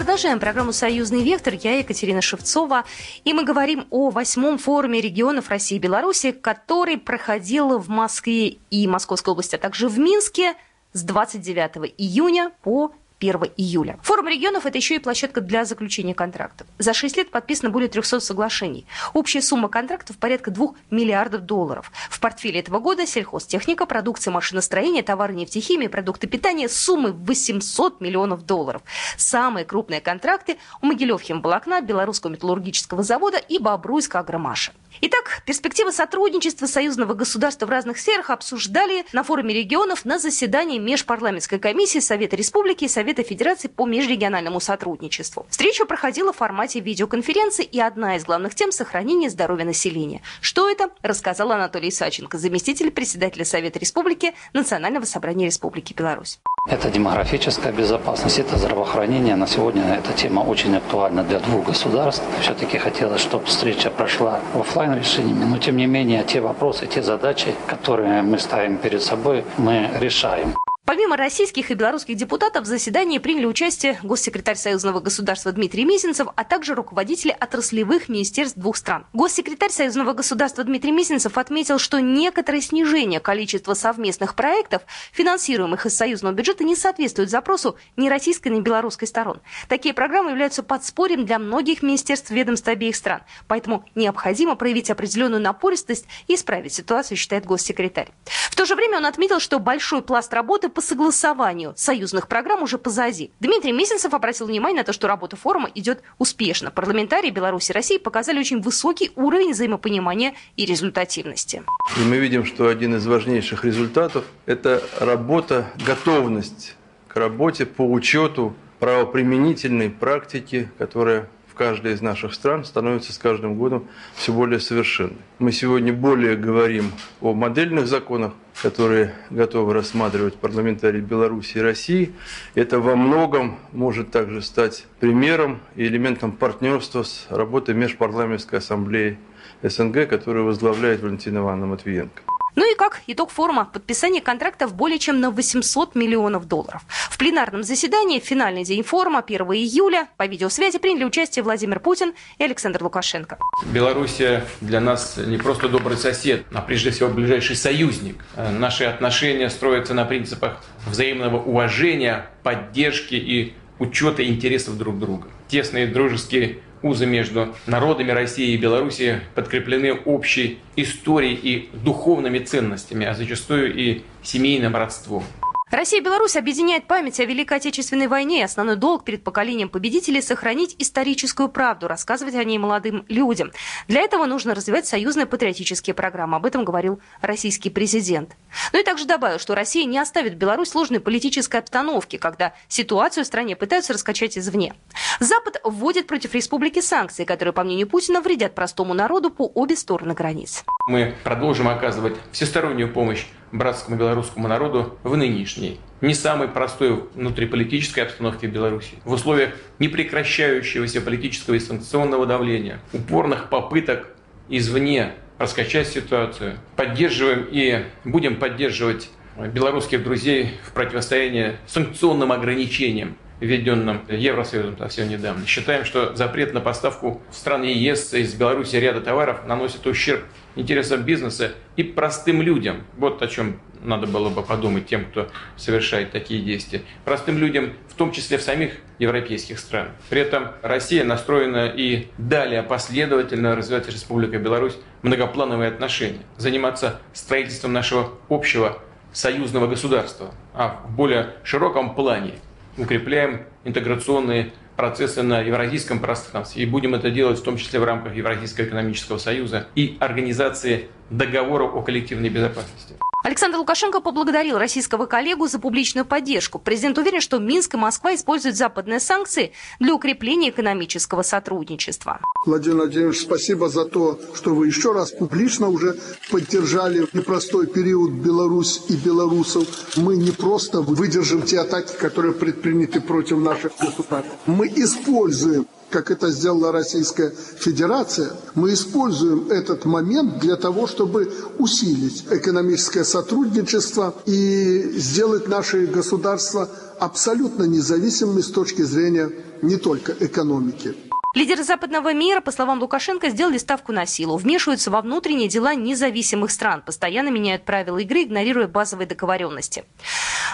Продолжаем 0.00 0.40
программу 0.40 0.72
«Союзный 0.72 1.22
вектор». 1.22 1.52
Я 1.52 1.76
Екатерина 1.76 2.22
Шевцова. 2.22 2.84
И 3.24 3.34
мы 3.34 3.44
говорим 3.44 3.86
о 3.90 4.08
восьмом 4.08 4.56
форуме 4.56 4.98
регионов 4.98 5.50
России 5.50 5.76
и 5.76 5.78
Беларуси, 5.78 6.32
который 6.32 6.96
проходил 6.96 7.78
в 7.78 7.90
Москве 7.90 8.56
и 8.70 8.88
Московской 8.88 9.32
области, 9.32 9.56
а 9.56 9.58
также 9.58 9.90
в 9.90 9.98
Минске 9.98 10.54
с 10.94 11.02
29 11.02 11.92
июня 11.98 12.50
по 12.62 12.94
1 13.20 13.52
июля. 13.56 13.98
Форум 14.02 14.28
регионов– 14.28 14.64
это 14.66 14.78
еще 14.78 14.96
и 14.96 14.98
площадка 14.98 15.40
для 15.40 15.64
заключения 15.64 16.14
контрактов. 16.14 16.66
За 16.78 16.94
6 16.94 17.16
лет 17.18 17.30
подписано 17.30 17.70
более 17.70 17.88
300 17.88 18.20
соглашений. 18.20 18.86
Общая 19.12 19.42
сумма 19.42 19.68
контрактов 19.68 20.16
порядка 20.16 20.50
2 20.50 20.68
миллиардов 20.90 21.42
долларов. 21.42 21.92
В 22.08 22.18
портфеле 22.18 22.60
этого 22.60 22.78
года 22.78 23.06
сельхозтехника, 23.06 23.84
продукция 23.86 24.32
машиностроения, 24.32 25.02
товары 25.02 25.34
нефтехимии, 25.34 25.88
продукты 25.88 26.26
питания 26.26 26.68
суммы 26.68 27.12
800 27.12 28.00
миллионов 28.00 28.46
долларов. 28.46 28.82
Самые 29.16 29.64
крупные 29.64 30.00
контракты 30.00 30.56
у 30.80 30.86
Могилев 30.86 31.20
химволокна, 31.20 31.82
Белорусского 31.82 32.30
металлургического 32.30 33.02
завода 33.02 33.36
и 33.36 33.58
Бобруйска 33.58 34.20
агромаша. 34.20 34.72
Итак, 35.02 35.42
перспективы 35.46 35.92
сотрудничества 35.92 36.66
союзного 36.66 37.14
государства 37.14 37.64
в 37.66 37.70
разных 37.70 37.98
сферах 37.98 38.30
обсуждали 38.30 39.06
на 39.12 39.22
форуме 39.22 39.54
регионов 39.54 40.04
на 40.04 40.18
заседании 40.18 40.78
Межпарламентской 40.78 41.58
комиссии 41.58 42.00
Совета 42.00 42.36
Республики 42.36 42.84
и 42.84 42.88
Совета 42.88 43.09
Федерации 43.22 43.68
по 43.68 43.86
межрегиональному 43.86 44.60
сотрудничеству. 44.60 45.46
Встреча 45.48 45.84
проходила 45.84 46.32
в 46.32 46.36
формате 46.36 46.80
видеоконференции, 46.80 47.64
и 47.64 47.80
одна 47.80 48.16
из 48.16 48.24
главных 48.24 48.54
тем– 48.54 48.72
сохранение 48.72 49.30
здоровья 49.30 49.64
населения. 49.64 50.22
Что 50.40 50.70
это, 50.70 50.90
рассказал 51.02 51.52
Анатолий 51.52 51.90
Саченко, 51.90 52.38
заместитель 52.38 52.90
председателя 52.90 53.44
Совета 53.44 53.78
Республики 53.78 54.32
Национального 54.52 55.04
собрания 55.04 55.46
Республики 55.46 55.92
Беларусь. 55.92 56.38
Это 56.68 56.90
демографическая 56.90 57.72
безопасность, 57.72 58.38
это 58.38 58.58
здравоохранение. 58.58 59.34
На 59.34 59.46
сегодня 59.46 59.94
эта 59.94 60.12
тема 60.12 60.40
очень 60.40 60.76
актуальна 60.76 61.24
для 61.24 61.40
двух 61.40 61.66
государств. 61.66 62.22
Все-таки 62.42 62.76
хотелось, 62.76 63.22
чтобы 63.22 63.46
встреча 63.46 63.90
прошла 63.90 64.40
в 64.52 64.60
офлайн 64.60 64.94
решениями, 64.94 65.44
но 65.44 65.58
тем 65.58 65.76
не 65.78 65.86
менее 65.86 66.22
те 66.22 66.40
вопросы, 66.40 66.86
те 66.86 67.02
задачи, 67.02 67.54
которые 67.66 68.22
мы 68.22 68.38
ставим 68.38 68.76
перед 68.76 69.02
собой, 69.02 69.44
мы 69.56 69.90
решаем. 69.98 70.54
Помимо 70.90 71.16
российских 71.16 71.70
и 71.70 71.74
белорусских 71.74 72.16
депутатов 72.16 72.64
в 72.64 72.66
заседании 72.66 73.18
приняли 73.18 73.44
участие 73.44 74.00
госсекретарь 74.02 74.56
Союзного 74.56 74.98
государства 74.98 75.52
Дмитрий 75.52 75.84
Мизинцев, 75.84 76.26
а 76.34 76.42
также 76.42 76.74
руководители 76.74 77.30
отраслевых 77.30 78.08
министерств 78.08 78.58
двух 78.58 78.76
стран. 78.76 79.06
Госсекретарь 79.12 79.70
Союзного 79.70 80.14
государства 80.14 80.64
Дмитрий 80.64 80.90
Мизинцев 80.90 81.38
отметил, 81.38 81.78
что 81.78 82.00
некоторое 82.00 82.60
снижение 82.60 83.20
количества 83.20 83.74
совместных 83.74 84.34
проектов, 84.34 84.82
финансируемых 85.12 85.86
из 85.86 85.96
союзного 85.96 86.32
бюджета, 86.32 86.64
не 86.64 86.74
соответствует 86.74 87.30
запросу 87.30 87.76
ни 87.96 88.08
российской, 88.08 88.48
ни 88.48 88.60
белорусской 88.60 89.06
сторон. 89.06 89.40
Такие 89.68 89.94
программы 89.94 90.30
являются 90.30 90.64
подспорьем 90.64 91.24
для 91.24 91.38
многих 91.38 91.84
министерств 91.84 92.32
ведомств 92.32 92.66
обеих 92.66 92.96
стран, 92.96 93.20
поэтому 93.46 93.84
необходимо 93.94 94.56
проявить 94.56 94.90
определенную 94.90 95.40
напористость 95.40 96.06
и 96.26 96.34
исправить 96.34 96.72
ситуацию, 96.72 97.16
считает 97.16 97.46
госсекретарь. 97.46 98.10
В 98.50 98.56
то 98.56 98.64
же 98.64 98.74
время 98.74 98.98
он 98.98 99.06
отметил, 99.06 99.38
что 99.38 99.60
большой 99.60 100.02
пласт 100.02 100.34
работы 100.34 100.68
по 100.68 100.79
согласованию 100.80 101.74
союзных 101.76 102.28
программ 102.28 102.62
уже 102.62 102.78
позади. 102.78 103.30
Дмитрий 103.40 103.72
Месенцев 103.72 104.14
обратил 104.14 104.46
внимание 104.46 104.80
на 104.80 104.84
то, 104.84 104.92
что 104.92 105.08
работа 105.08 105.36
форума 105.36 105.70
идет 105.74 106.02
успешно. 106.18 106.70
Парламентарии 106.70 107.30
Беларуси 107.30 107.72
и 107.72 107.74
России 107.74 107.98
показали 107.98 108.38
очень 108.38 108.60
высокий 108.60 109.12
уровень 109.16 109.52
взаимопонимания 109.52 110.34
и 110.56 110.66
результативности. 110.66 111.62
И 111.96 112.00
мы 112.00 112.18
видим, 112.18 112.44
что 112.44 112.68
один 112.68 112.94
из 112.94 113.06
важнейших 113.06 113.64
результатов– 113.64 114.24
это 114.46 114.82
работа, 114.98 115.70
готовность 115.86 116.76
к 117.08 117.16
работе 117.16 117.66
по 117.66 117.82
учету 117.82 118.54
правоприменительной 118.78 119.90
практики, 119.90 120.70
которая 120.78 121.28
каждой 121.60 121.92
из 121.92 122.00
наших 122.00 122.32
стран 122.32 122.64
становится 122.64 123.12
с 123.12 123.18
каждым 123.18 123.54
годом 123.54 123.86
все 124.14 124.32
более 124.32 124.60
совершенной. 124.60 125.18
Мы 125.38 125.52
сегодня 125.52 125.92
более 125.92 126.34
говорим 126.34 126.90
о 127.20 127.34
модельных 127.34 127.86
законах, 127.86 128.32
которые 128.62 129.12
готовы 129.28 129.74
рассматривать 129.74 130.36
парламентарии 130.36 131.02
Беларуси 131.02 131.58
и 131.58 131.60
России. 131.60 132.14
Это 132.54 132.80
во 132.80 132.96
многом 132.96 133.58
может 133.72 134.10
также 134.10 134.40
стать 134.40 134.86
примером 135.00 135.60
и 135.76 135.84
элементом 135.84 136.32
партнерства 136.32 137.02
с 137.02 137.26
работой 137.28 137.74
Межпарламентской 137.74 138.60
ассамблеи 138.60 139.18
СНГ, 139.62 140.08
которую 140.08 140.46
возглавляет 140.46 141.02
Валентина 141.02 141.40
Ивановна 141.40 141.66
Матвиенко. 141.66 142.22
Ну 142.56 142.70
и 142.70 142.76
как 142.76 143.00
итог 143.06 143.30
форума? 143.30 143.64
Подписание 143.64 144.20
контрактов 144.20 144.74
более 144.74 144.98
чем 144.98 145.20
на 145.20 145.30
800 145.30 145.94
миллионов 145.94 146.46
долларов. 146.46 146.82
В 146.88 147.18
пленарном 147.18 147.62
заседании 147.62 148.20
в 148.20 148.24
финальный 148.24 148.64
день 148.64 148.82
форума 148.82 149.20
1 149.20 149.40
июля 149.52 150.08
по 150.16 150.26
видеосвязи 150.26 150.78
приняли 150.78 151.04
участие 151.04 151.42
Владимир 151.42 151.80
Путин 151.80 152.14
и 152.38 152.44
Александр 152.44 152.82
Лукашенко. 152.82 153.38
Белоруссия 153.66 154.44
для 154.60 154.80
нас 154.80 155.16
не 155.16 155.38
просто 155.38 155.68
добрый 155.68 155.96
сосед, 155.96 156.44
а 156.52 156.60
прежде 156.60 156.90
всего 156.90 157.08
ближайший 157.08 157.56
союзник. 157.56 158.16
Наши 158.36 158.84
отношения 158.84 159.48
строятся 159.50 159.94
на 159.94 160.04
принципах 160.04 160.62
взаимного 160.86 161.42
уважения, 161.42 162.30
поддержки 162.42 163.14
и 163.14 163.54
учета 163.78 164.26
интересов 164.26 164.76
друг 164.76 164.98
друга. 164.98 165.28
Тесные 165.48 165.86
дружеские 165.86 166.58
узы 166.82 167.06
между 167.06 167.54
народами 167.66 168.10
России 168.10 168.52
и 168.52 168.56
Белоруссии 168.56 169.20
подкреплены 169.34 169.94
общей 169.94 170.58
историей 170.76 171.34
и 171.34 171.68
духовными 171.72 172.38
ценностями, 172.38 173.06
а 173.06 173.14
зачастую 173.14 173.74
и 173.74 174.02
семейным 174.22 174.76
родством. 174.76 175.24
Россия 175.70 176.00
и 176.00 176.02
Беларусь 176.02 176.34
объединяет 176.34 176.88
память 176.88 177.20
о 177.20 177.24
Великой 177.24 177.58
Отечественной 177.58 178.08
войне 178.08 178.40
и 178.40 178.42
основной 178.42 178.74
долг 178.74 179.04
перед 179.04 179.22
поколением 179.22 179.68
победителей– 179.68 180.20
сохранить 180.22 180.74
историческую 180.80 181.48
правду, 181.48 181.86
рассказывать 181.86 182.34
о 182.34 182.42
ней 182.42 182.58
молодым 182.58 183.04
людям. 183.08 183.52
Для 183.86 184.00
этого 184.00 184.26
нужно 184.26 184.56
развивать 184.56 184.88
союзные 184.88 185.26
патриотические 185.26 185.94
программы. 185.94 186.38
Об 186.38 186.46
этом 186.46 186.64
говорил 186.64 187.00
российский 187.20 187.70
президент. 187.70 188.36
Ну 188.72 188.80
и 188.80 188.82
также 188.82 189.04
добавил, 189.04 189.38
что 189.38 189.54
Россия 189.54 189.84
не 189.84 189.98
оставит 189.98 190.34
Беларусь 190.36 190.70
сложной 190.70 190.98
политической 190.98 191.58
обстановки, 191.58 192.16
когда 192.16 192.52
ситуацию 192.66 193.22
в 193.22 193.28
стране 193.28 193.54
пытаются 193.54 193.92
раскачать 193.92 194.36
извне. 194.36 194.74
Запад 195.20 195.60
вводит 195.62 196.08
против 196.08 196.34
республики 196.34 196.80
санкции, 196.80 197.24
которые, 197.24 197.52
по 197.52 197.62
мнению 197.62 197.86
Путина, 197.86 198.20
вредят 198.20 198.56
простому 198.56 198.92
народу 198.92 199.30
по 199.30 199.46
обе 199.46 199.76
стороны 199.76 200.14
границ. 200.14 200.64
Мы 200.88 201.14
продолжим 201.22 201.68
оказывать 201.68 202.16
всестороннюю 202.32 202.92
помощь 202.92 203.24
братскому 203.52 203.96
белорусскому 203.96 204.48
народу 204.48 204.98
в 205.02 205.16
нынешней, 205.16 205.78
не 206.00 206.14
самой 206.14 206.48
простой 206.48 207.04
внутриполитической 207.14 208.00
обстановке 208.00 208.48
в 208.48 208.52
Беларуси, 208.52 208.94
в 209.04 209.12
условиях 209.12 209.50
непрекращающегося 209.78 211.00
политического 211.00 211.54
и 211.54 211.58
санкционного 211.58 212.26
давления, 212.26 212.80
упорных 212.92 213.48
попыток 213.48 214.08
извне 214.48 215.12
раскачать 215.38 215.88
ситуацию. 215.88 216.56
Поддерживаем 216.76 217.46
и 217.50 217.84
будем 218.04 218.36
поддерживать 218.36 219.10
белорусских 219.38 220.02
друзей 220.04 220.58
в 220.66 220.72
противостоянии 220.72 221.56
санкционным 221.66 222.30
ограничениям, 222.30 223.16
введенным 223.40 224.02
Евросоюзом 224.08 224.76
совсем 224.76 225.08
недавно. 225.08 225.46
Считаем, 225.46 225.86
что 225.86 226.14
запрет 226.14 226.52
на 226.52 226.60
поставку 226.60 227.22
в 227.30 227.34
страны 227.34 227.64
ЕС 227.64 228.12
из 228.12 228.34
Беларуси 228.34 228.76
ряда 228.76 229.00
товаров 229.00 229.46
наносит 229.46 229.86
ущерб 229.86 230.22
интересам 230.56 231.02
бизнеса 231.02 231.52
и 231.76 231.82
простым 231.82 232.42
людям. 232.42 232.84
Вот 232.96 233.22
о 233.22 233.28
чем 233.28 233.60
надо 233.82 234.06
было 234.06 234.28
бы 234.28 234.42
подумать 234.42 234.86
тем, 234.86 235.06
кто 235.06 235.28
совершает 235.56 236.12
такие 236.12 236.42
действия. 236.42 236.82
Простым 237.04 237.38
людям, 237.38 237.72
в 237.88 237.94
том 237.94 238.12
числе 238.12 238.38
в 238.38 238.42
самих 238.42 238.72
европейских 238.98 239.58
странах. 239.58 239.92
При 240.10 240.20
этом 240.20 240.48
Россия 240.62 241.04
настроена 241.04 241.66
и 241.74 242.08
далее 242.18 242.62
последовательно 242.62 243.56
развивать 243.56 243.86
с 243.86 243.88
Республикой 243.88 244.38
Беларусь 244.38 244.76
многоплановые 245.02 245.70
отношения, 245.70 246.20
заниматься 246.36 247.00
строительством 247.12 247.72
нашего 247.72 248.12
общего 248.28 248.78
союзного 249.12 249.66
государства, 249.66 250.34
а 250.54 250.82
в 250.86 250.94
более 250.94 251.34
широком 251.42 251.94
плане 251.94 252.34
укрепляем 252.76 253.46
интеграционные 253.64 254.52
процессы 254.80 255.22
на 255.22 255.40
евразийском 255.42 255.98
пространстве. 255.98 256.62
И 256.62 256.66
будем 256.66 256.94
это 256.94 257.10
делать 257.10 257.38
в 257.38 257.42
том 257.42 257.58
числе 257.58 257.80
в 257.80 257.84
рамках 257.84 258.14
Евразийского 258.14 258.64
экономического 258.64 259.18
союза 259.18 259.66
и 259.74 259.98
организации 260.00 260.88
договора 261.10 261.64
о 261.64 261.82
коллективной 261.82 262.30
безопасности. 262.30 262.94
Александр 263.22 263.58
Лукашенко 263.58 264.00
поблагодарил 264.00 264.56
российского 264.56 265.04
коллегу 265.04 265.46
за 265.46 265.58
публичную 265.58 266.06
поддержку. 266.06 266.58
Президент 266.58 266.96
уверен, 266.96 267.20
что 267.20 267.38
Минск 267.38 267.74
и 267.74 267.76
Москва 267.76 268.14
используют 268.14 268.56
западные 268.56 268.98
санкции 268.98 269.52
для 269.78 269.94
укрепления 269.94 270.48
экономического 270.48 271.20
сотрудничества. 271.22 272.20
Владимир 272.46 272.78
Владимирович, 272.78 273.20
спасибо 273.20 273.68
за 273.68 273.84
то, 273.84 274.18
что 274.34 274.54
вы 274.54 274.68
еще 274.68 274.92
раз 274.92 275.10
публично 275.10 275.68
уже 275.68 275.98
поддержали 276.30 277.06
непростой 277.12 277.66
период 277.66 278.12
Беларусь 278.12 278.82
и 278.88 278.96
белорусов. 278.96 279.68
Мы 279.96 280.16
не 280.16 280.30
просто 280.30 280.80
выдержим 280.80 281.42
те 281.42 281.60
атаки, 281.60 281.92
которые 281.98 282.32
предприняты 282.32 283.02
против 283.02 283.38
наших 283.38 283.72
государств. 283.78 284.30
Мы 284.46 284.68
используем 284.68 285.66
как 285.90 286.10
это 286.10 286.30
сделала 286.30 286.72
Российская 286.72 287.32
Федерация, 287.58 288.30
мы 288.54 288.72
используем 288.72 289.50
этот 289.50 289.84
момент 289.84 290.38
для 290.38 290.56
того, 290.56 290.86
чтобы 290.86 291.32
усилить 291.58 292.24
экономическое 292.30 293.04
сотрудничество 293.10 294.14
и 294.26 294.92
сделать 294.94 295.48
наши 295.48 295.86
государства 295.86 296.68
абсолютно 296.98 297.64
независимыми 297.64 298.40
с 298.40 298.50
точки 298.50 298.82
зрения 298.82 299.30
не 299.62 299.76
только 299.76 300.12
экономики. 300.20 300.94
Лидеры 301.32 301.62
западного 301.62 302.12
мира, 302.12 302.40
по 302.40 302.50
словам 302.50 302.80
Лукашенко, 302.80 303.28
сделали 303.28 303.58
ставку 303.58 303.92
на 303.92 304.04
силу, 304.04 304.36
вмешиваются 304.36 304.90
во 304.90 305.00
внутренние 305.00 305.48
дела 305.48 305.76
независимых 305.76 306.50
стран, 306.50 306.82
постоянно 306.84 307.28
меняют 307.28 307.64
правила 307.64 307.98
игры, 307.98 308.24
игнорируя 308.24 308.66
базовые 308.66 309.06
договоренности. 309.06 309.84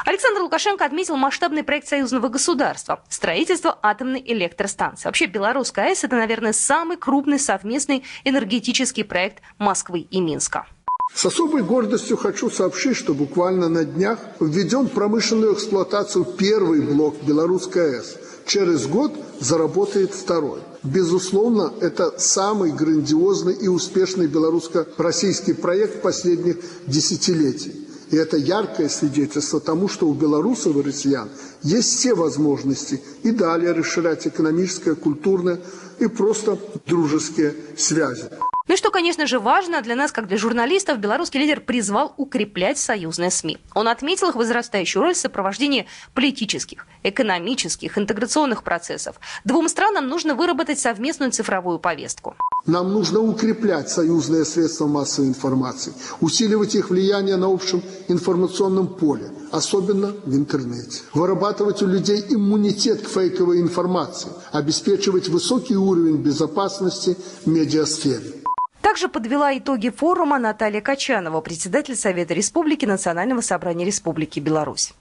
Александр 0.05 0.43
Лукашенко 0.43 0.85
отметил 0.85 1.17
масштабный 1.17 1.63
проект 1.63 1.89
союзного 1.89 2.29
государства– 2.29 3.03
строительство 3.09 3.79
атомной 3.83 4.23
электростанции. 4.27 5.09
Вообще, 5.09 5.25
Белорусская 5.25 5.87
АЭС– 5.87 6.05
это, 6.05 6.17
наверное, 6.17 6.53
самый 6.53 6.99
крупный 6.99 7.39
совместный 7.39 8.05
энергетический 8.25 9.05
проект 9.05 9.43
Москвы 9.57 10.01
и 10.01 10.21
Минска. 10.21 10.67
С 11.17 11.25
особой 11.25 11.63
гордостью 11.63 12.19
хочу 12.19 12.51
сообщить, 12.51 12.95
что 12.95 13.15
буквально 13.15 13.71
на 13.71 13.87
днях 13.87 14.19
введен 14.39 14.87
в 14.87 14.91
промышленную 14.91 15.55
эксплуатацию 15.55 16.27
первый 16.27 16.83
блок 16.83 17.17
Белорусской 17.27 17.97
АЭС. 17.97 18.17
Через 18.45 18.87
год 18.87 19.13
заработает 19.41 20.13
второй. 20.13 20.61
Безусловно, 20.83 21.73
это 21.81 22.15
самый 22.19 22.71
грандиозный 22.71 23.55
и 23.55 23.67
успешный 23.67 24.27
белорусско-российский 24.27 25.55
проект 25.55 26.03
последних 26.03 26.59
десятилетий. 26.87 27.89
И 28.11 28.17
это 28.17 28.37
яркое 28.37 28.91
свидетельство 28.91 29.59
тому, 29.59 29.89
что 29.89 30.09
у 30.09 30.13
белорусов 30.13 30.77
и 30.77 30.83
россиян 30.83 31.31
есть 31.63 31.99
все 31.99 32.15
возможности 32.15 33.03
и 33.23 33.31
далее 33.31 33.73
расширять 33.73 34.27
экономическое, 34.27 34.95
культурное 34.95 35.61
и 35.99 36.09
просто 36.09 36.59
дружеские 36.87 37.55
связи. 37.77 38.29
Ну 38.69 38.75
и 38.75 38.77
что, 38.77 38.91
конечно 38.91 39.29
же, 39.29 39.39
важно 39.39 39.81
для 39.81 39.95
нас, 39.95 40.11
как 40.11 40.27
для 40.27 40.37
журналистов, 40.37 40.99
белорусский 40.99 41.39
лидер 41.39 41.61
призвал 41.61 42.13
укреплять 42.17 42.79
союзные 42.79 43.31
СМИ. 43.31 43.59
Он 43.75 43.87
отметил 43.87 44.31
их 44.31 44.35
возрастающую 44.35 45.01
роль 45.03 45.15
в 45.15 45.19
сопровождении 45.19 45.87
политических, 46.15 46.87
экономических, 47.05 47.97
интеграционных 47.97 48.65
процессов. 48.65 49.21
Двум 49.45 49.69
странам 49.69 50.09
нужно 50.09 50.35
выработать 50.35 50.81
совместную 50.81 51.31
цифровую 51.31 51.79
повестку. 51.79 52.35
Нам 52.67 52.93
нужно 52.93 53.21
укреплять 53.21 53.89
союзные 53.89 54.45
средства 54.45 54.89
массовой 54.89 55.29
информации, 55.29 55.93
усиливать 56.21 56.75
их 56.75 56.91
влияние 56.91 57.37
на 57.37 57.47
общем 57.47 57.81
информационном 58.09 58.89
поле, 58.89 59.31
особенно 59.53 60.13
в 60.25 60.35
интернете. 60.35 61.03
Вырабатывать 61.15 61.83
у 61.83 61.87
людей 61.87 62.25
иммунитет 62.29 63.03
к 63.03 63.09
фейковой 63.09 63.61
информации, 63.61 64.31
обеспечивать 64.51 65.29
высокий 65.29 65.77
уровень 65.77 66.17
безопасности 66.17 67.17
в 67.45 67.47
медиасфере. 67.47 68.43
Также 68.97 69.09
подвела 69.09 69.55
итоги 69.59 69.91
форума 69.91 70.39
Наталья 70.39 70.81
Качанова, 70.81 71.43
председатель 71.43 71.95
Совета 71.97 72.33
Республики 72.33 72.87
Национального 72.87 73.43
собрания 73.43 73.85
Республики 73.85 74.41
Беларусь. 74.41 74.95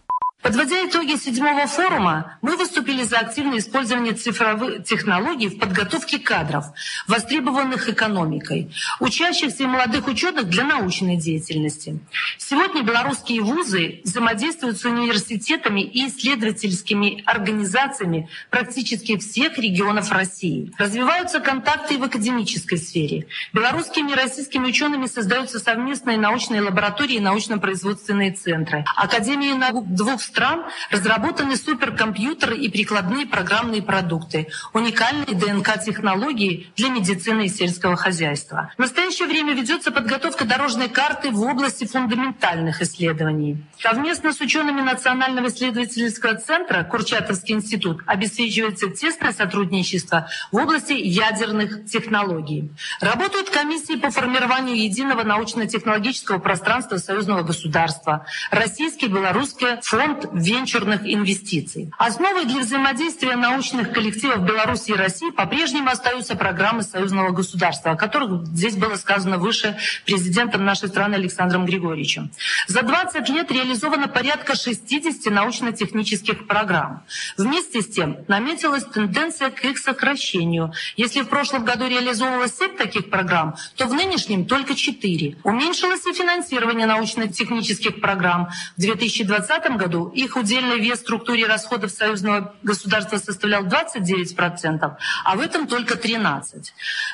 Подводя 0.46 0.86
итоги 0.86 1.16
седьмого 1.16 1.66
форума, 1.66 2.38
мы 2.44 2.56
выступили 2.56 3.02
за 3.02 3.18
активное 3.18 3.58
использование 3.58 4.14
цифровых 4.14 4.84
технологий 4.84 5.48
в 5.48 5.58
подготовке 5.58 6.20
кадров, 6.20 6.66
востребованных 7.08 7.90
экономикой, 7.90 8.72
учащихся 9.00 9.64
и 9.64 9.66
молодых 9.66 10.08
ученых 10.08 10.48
для 10.48 10.64
научной 10.64 11.18
деятельности. 11.18 12.00
Сегодня 12.38 12.84
белорусские 12.84 13.42
вузы 13.42 14.02
взаимодействуют 14.04 14.78
с 14.78 14.86
университетами 14.86 15.82
и 15.82 16.10
исследовательскими 16.10 17.24
организациями 17.26 18.30
практически 18.52 19.18
всех 19.18 19.58
регионов 19.58 20.12
России. 20.12 20.72
Развиваются 20.78 21.40
контакты 21.40 21.96
и 21.96 21.98
в 21.98 22.04
академической 22.04 22.78
сфере. 22.78 23.26
Белорусскими 23.52 24.12
и 24.12 24.14
российскими 24.14 24.68
учеными 24.68 25.08
создаются 25.08 25.58
совместные 25.58 26.20
научные 26.20 26.62
лаборатории 26.62 27.16
и 27.16 27.20
научно-производственные 27.20 28.34
центры. 28.34 28.86
Академии 28.96 29.54
наук 29.54 29.88
двух 29.88 30.22
стран 30.36 30.66
разработаны 30.92 31.56
суперкомпьютеры 31.56 32.58
и 32.58 32.70
прикладные 32.70 33.26
программные 33.26 33.82
продукты, 33.82 34.50
уникальные 34.74 35.34
ДНК-технологии 35.34 36.68
для 36.76 36.90
медицины 36.90 37.46
и 37.46 37.50
сельского 37.50 37.96
хозяйства. 37.96 38.72
В 38.76 38.80
настоящее 38.80 39.30
время 39.30 39.54
ведется 39.54 39.92
подготовка 39.92 40.44
дорожной 40.44 40.90
карты 40.90 41.32
в 41.32 41.42
области 41.42 41.86
фундаментальных 41.86 42.82
исследований. 42.82 43.64
Совместно 43.80 44.34
с 44.34 44.42
учеными 44.42 44.82
Национального 44.82 45.48
исследовательского 45.48 46.36
центра 46.36 46.84
Курчатовский 46.84 47.56
институт 47.56 48.02
обеспечивается 48.06 48.90
тесное 48.90 49.32
сотрудничество 49.32 50.28
в 50.52 50.58
области 50.58 50.94
ядерных 50.94 51.86
технологий. 51.86 52.70
Работают 53.00 53.50
комиссии 53.50 53.96
по 53.96 54.12
формированию 54.12 54.76
единого 54.76 55.24
научно-технологического 55.24 56.40
пространства 56.40 56.98
союзного 56.98 57.44
государства, 57.44 58.26
Российский 58.52 59.08
Белорусский 59.08 59.80
фонд 59.82 60.25
венчурных 60.34 61.02
инвестиций. 61.06 61.92
Основой 61.98 62.46
для 62.46 62.60
взаимодействия 62.60 63.36
научных 63.36 63.92
коллективов 63.92 64.44
Беларуси 64.46 64.92
и 64.92 64.94
России 64.94 65.30
по-прежнему 65.30 65.90
остаются 65.90 66.36
программы 66.36 66.84
союзного 66.84 67.32
государства, 67.32 67.92
о 67.92 67.96
которых 67.96 68.46
здесь 68.48 68.76
было 68.76 68.96
сказано 68.96 69.38
выше 69.38 69.78
президентом 70.06 70.66
нашей 70.66 70.90
страны 70.90 71.16
Александром 71.16 71.66
Григорьевичем. 71.66 72.32
За 72.68 72.82
20 72.82 73.30
лет 73.30 73.52
реализовано 73.52 74.08
порядка 74.08 74.56
60 74.56 75.32
научно-технических 75.32 76.48
программ. 76.48 77.04
Вместе 77.38 77.82
с 77.82 77.88
тем 77.88 78.18
наметилась 78.28 78.84
тенденция 78.86 79.50
к 79.50 79.64
их 79.66 79.78
сокращению. 79.78 80.74
Если 80.98 81.22
в 81.22 81.28
прошлом 81.28 81.66
году 81.66 81.88
реализовывалось 81.88 82.58
7 82.58 82.78
таких 82.78 83.10
программ, 83.10 83.56
то 83.76 83.86
в 83.88 83.94
нынешнем 83.94 84.46
только 84.46 84.76
4. 84.76 85.38
Уменьшилось 85.44 86.06
и 86.06 86.14
финансирование 86.14 86.86
научно-технических 86.86 88.02
программ. 88.02 88.50
В 88.78 88.82
2020 88.82 89.78
году 89.78 90.05
их 90.14 90.36
удельный 90.36 90.80
вес 90.80 91.00
в 91.00 91.02
структуре 91.02 91.46
расходов 91.48 91.92
союзного 91.92 92.56
государства 92.64 93.18
составлял 93.18 93.66
29%, 93.66 94.96
а 95.24 95.36
в 95.36 95.40
этом 95.40 95.68
только 95.68 95.96
13%. 95.96 96.42